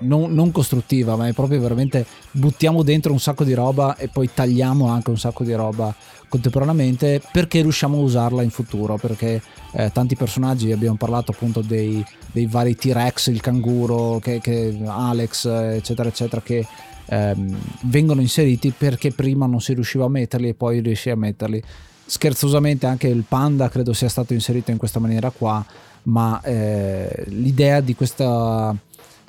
[0.00, 4.30] non, non, costruttiva, ma è proprio veramente buttiamo dentro un sacco di roba e poi
[4.32, 5.94] tagliamo anche un sacco di roba
[6.28, 12.04] contemporaneamente perché riusciamo a usarla in futuro, perché eh, tanti personaggi, abbiamo parlato appunto dei,
[12.32, 16.66] dei vari T-Rex, il canguro, che, che Alex, eccetera, eccetera, che
[17.06, 21.62] ehm, vengono inseriti perché prima non si riusciva a metterli e poi riuscì a metterli.
[22.04, 25.64] Scherzosamente anche il panda credo sia stato inserito in questa maniera qua
[26.06, 28.74] ma eh, l'idea di questa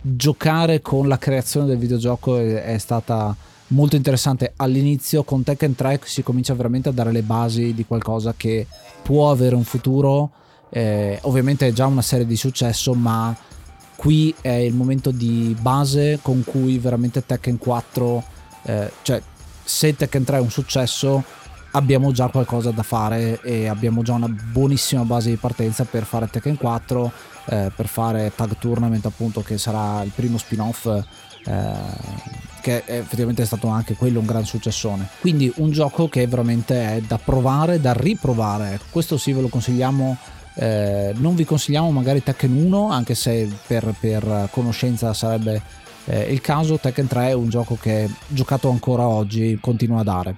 [0.01, 3.35] giocare con la creazione del videogioco è, è, stata
[3.67, 4.53] molto interessante.
[4.55, 8.67] All'inizio con Tekken 3 si comincia veramente a dare le basi di qualcosa che
[9.01, 10.31] può avere un futuro.
[10.69, 13.35] Eh, ovviamente è già una serie di successo ma
[13.95, 18.23] qui è il momento di base con cui veramente Tekken 4
[18.63, 19.21] eh, cioè
[19.63, 21.23] se Tekken 3 è un successo
[21.71, 26.27] abbiamo già qualcosa da fare e abbiamo già una buonissima base di partenza per fare
[26.29, 27.11] Tekken 4,
[27.45, 31.73] eh, per fare Tag Tournament appunto che sarà il primo spin-off eh,
[32.67, 35.07] che effettivamente è stato anche quello un gran successone.
[35.21, 38.77] Quindi un gioco che veramente è da provare, da riprovare.
[38.89, 40.17] Questo sì ve lo consigliamo.
[40.55, 45.61] Eh, non vi consigliamo magari Tekken 1 anche se per, per conoscenza sarebbe
[46.05, 46.77] eh, il caso.
[46.77, 50.35] Tekken 3 è un gioco che giocato ancora oggi continua a dare.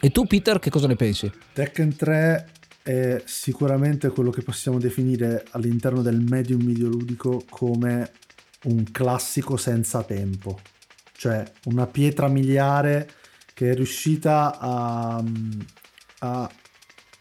[0.00, 1.30] E tu Peter che cosa ne pensi?
[1.52, 2.48] Tekken 3
[2.82, 8.10] è sicuramente quello che possiamo definire all'interno del medium videoludico come
[8.64, 10.58] un classico senza tempo,
[11.16, 13.08] cioè una pietra miliare
[13.54, 15.22] che è riuscita a,
[16.18, 16.50] a,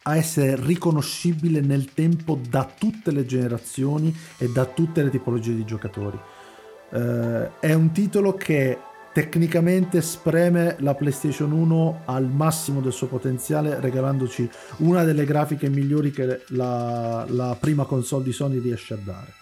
[0.04, 5.64] a essere riconoscibile nel tempo da tutte le generazioni e da tutte le tipologie di
[5.64, 6.20] giocatori.
[6.90, 8.78] Uh, è un titolo che
[9.14, 16.12] tecnicamente spreme la PlayStation 1 al massimo del suo potenziale regalandoci una delle grafiche migliori
[16.12, 19.34] che la, la prima console di Sony riesce a dare.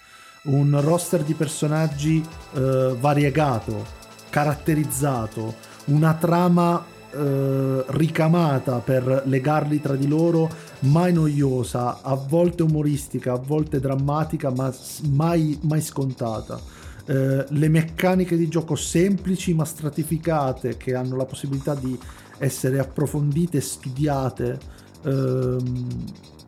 [0.43, 2.21] Un roster di personaggi
[2.53, 3.99] eh, variegato,
[4.31, 5.53] caratterizzato,
[5.85, 13.37] una trama eh, ricamata per legarli tra di loro, mai noiosa, a volte umoristica, a
[13.37, 14.73] volte drammatica, ma
[15.09, 16.59] mai, mai scontata.
[17.05, 21.97] Eh, le meccaniche di gioco semplici ma stratificate che hanno la possibilità di
[22.37, 24.59] essere approfondite e studiate
[25.03, 25.87] ehm,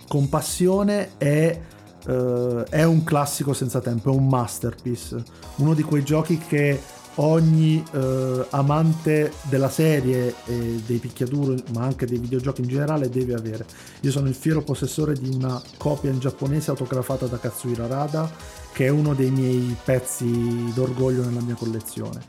[0.08, 1.60] con passione è,
[2.08, 5.24] eh, è un classico senza tempo, è un masterpiece,
[5.58, 6.80] uno di quei giochi che
[7.16, 13.34] ogni eh, amante della serie e dei picchiaduro, ma anche dei videogiochi in generale, deve
[13.34, 13.66] avere.
[14.02, 18.32] Io sono il fiero possessore di una copia in giapponese autografata da Katsuhira Rada,
[18.72, 22.22] che è uno dei miei pezzi d'orgoglio nella mia collezione.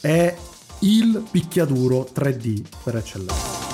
[0.00, 0.34] È
[0.80, 3.71] il picchiaduro 3D per eccellenza.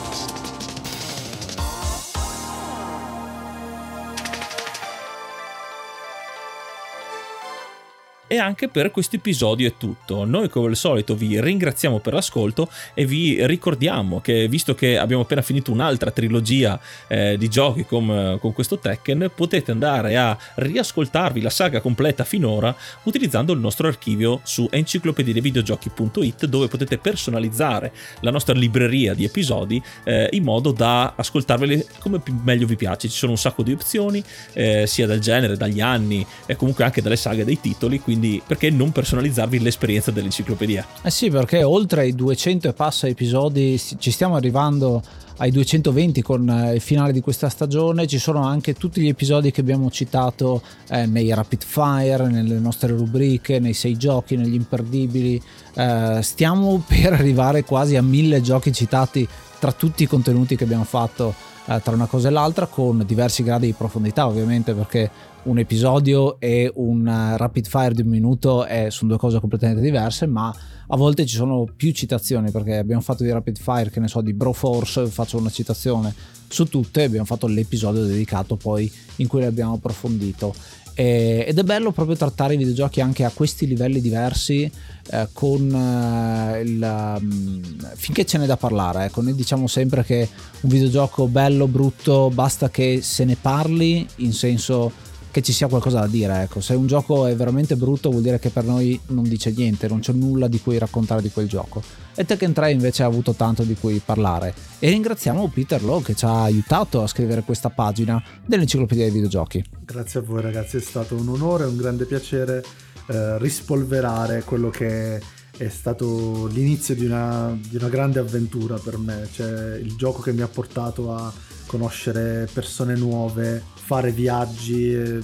[8.31, 10.26] E anche per questo episodio è tutto.
[10.26, 15.22] Noi come al solito vi ringraziamo per l'ascolto e vi ricordiamo che visto che abbiamo
[15.22, 21.41] appena finito un'altra trilogia eh, di giochi con, con, questo Tekken, potete andare a riascoltarvi
[21.41, 28.53] la saga completa finora utilizzando il nostro archivio su enciclopediavideogiochi.it dove potete personalizzare la nostra
[28.53, 33.09] libreria di episodi eh, in modo da ascoltarveli come meglio vi piace.
[33.09, 34.22] Ci sono un sacco di opzioni,
[34.53, 38.42] eh, sia dal genere, dagli anni e comunque anche dalle saghe dei titoli, quindi quindi
[38.44, 40.84] perché non personalizzarvi l'esperienza dell'enciclopedia?
[41.02, 45.00] Eh sì, perché oltre ai 200 e passa episodi ci stiamo arrivando
[45.36, 48.08] ai 220 con eh, il finale di questa stagione.
[48.08, 52.88] Ci sono anche tutti gli episodi che abbiamo citato eh, nei rapid fire, nelle nostre
[52.88, 55.40] rubriche, nei sei giochi, negli imperdibili.
[55.74, 59.26] Eh, stiamo per arrivare quasi a mille giochi citati
[59.60, 61.34] tra tutti i contenuti che abbiamo fatto
[61.66, 65.10] eh, tra una cosa e l'altra con diversi gradi di profondità ovviamente perché
[65.45, 69.82] un episodio e un uh, rapid fire di un minuto è, sono due cose completamente
[69.82, 70.55] diverse ma
[70.91, 74.20] a volte ci sono più citazioni perché abbiamo fatto di rapid fire che ne so
[74.20, 76.14] di Broforce faccio una citazione
[76.49, 80.55] su tutte abbiamo fatto l'episodio dedicato poi in cui l'abbiamo approfondito.
[80.95, 84.68] E, ed è bello proprio trattare i videogiochi anche a questi livelli diversi
[85.11, 87.62] eh, con eh, il um,
[87.95, 89.22] finché ce n'è da parlare ecco.
[89.22, 90.28] Noi diciamo sempre che
[90.62, 94.91] un videogioco bello brutto basta che se ne parli in senso
[95.31, 96.43] che ci sia qualcosa da dire.
[96.43, 96.61] Ecco.
[96.61, 100.01] Se un gioco è veramente brutto vuol dire che per noi non dice niente, non
[100.01, 101.83] c'è nulla di cui raccontare di quel gioco.
[102.14, 104.55] E Tekken 3 invece ha avuto tanto di cui parlare.
[104.79, 109.64] E ringraziamo Peter Lowe che ci ha aiutato a scrivere questa pagina dell'enciclopedia dei videogiochi.
[109.85, 112.64] Grazie a voi ragazzi, è stato un onore, un grande piacere
[113.07, 115.20] eh, rispolverare quello che
[115.57, 120.33] è stato l'inizio di una, di una grande avventura per me, cioè il gioco che
[120.33, 121.33] mi ha portato a
[121.66, 125.18] conoscere persone nuove, fare viaggi.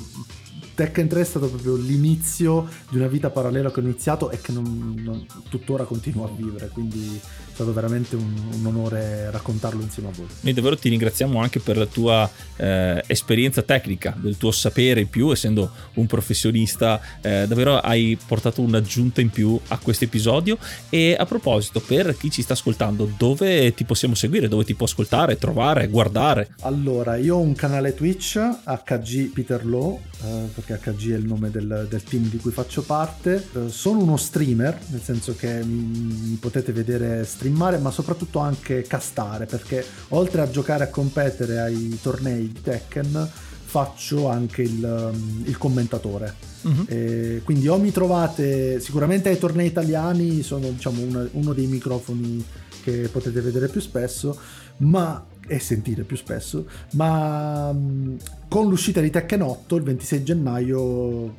[0.74, 4.50] Tekken 3 è stato proprio l'inizio di una vita parallela che ho iniziato e che
[4.50, 10.08] non, non, tuttora continuo a vivere, quindi è stato veramente un, un, onore raccontarlo insieme
[10.08, 10.26] a voi.
[10.40, 15.08] Noi davvero ti ringraziamo anche per la tua eh, esperienza tecnica, del tuo sapere in
[15.08, 20.58] più, essendo un professionista, eh, davvero hai portato un'aggiunta in più a questo episodio.
[20.88, 24.86] E a proposito, per chi ci sta ascoltando, dove ti possiamo seguire, dove ti può
[24.86, 26.54] ascoltare, trovare, guardare?
[26.62, 31.50] Allora, io ho un canale Twitch, HG Peter Law, eh, perché HG è il nome
[31.50, 33.46] del, del, team di cui faccio parte.
[33.52, 35.82] Eh, sono uno streamer, nel senso che mi,
[36.30, 41.98] mi potete vedere streamare ma soprattutto anche castare perché oltre a giocare a competere ai
[42.00, 43.30] tornei di Tekken
[43.64, 47.42] faccio anche il, um, il commentatore uh-huh.
[47.42, 52.44] quindi o mi trovate sicuramente ai tornei italiani sono diciamo una, uno dei microfoni
[52.82, 54.38] che potete vedere più spesso
[54.78, 58.16] ma e sentire più spesso, ma um,
[58.48, 61.36] con l'uscita di Tekken 8 il 26 gennaio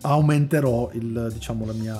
[0.00, 1.98] aumenterò il, diciamo, la mia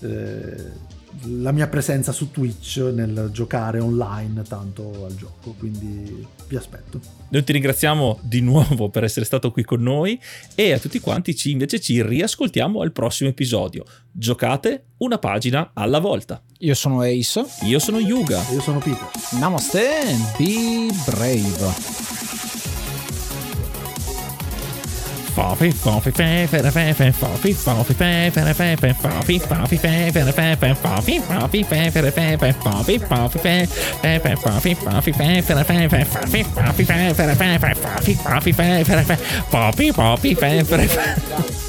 [0.00, 0.86] eh,
[1.24, 7.00] la mia presenza su Twitch nel giocare online tanto al gioco, quindi vi aspetto.
[7.30, 10.18] Noi ti ringraziamo di nuovo per essere stato qui con noi
[10.54, 13.84] e a tutti quanti ci invece ci riascoltiamo al prossimo episodio.
[14.10, 16.42] Giocate una pagina alla volta.
[16.58, 17.44] Io sono Ace.
[17.62, 18.42] Io sono Yuga.
[18.52, 19.08] Io sono Peter.
[19.38, 22.17] Namaste be brave.
[25.34, 29.40] Farfy, farfy, faff, and a faff, and farfy, farfy, faff, and a faff, and farfy,
[29.40, 33.40] farfy, faff, and a faff, and farfy, farfy, faff, and a faff, and farfy, farfy,
[33.40, 33.68] faff,
[34.02, 37.62] faff, and farfy, farfy, faff, and a faff, and farfy, farfy, faff, and a faff,
[37.62, 41.67] and farfy, farfy, faff, and a faff, farfy, farfy, faff, and a faff.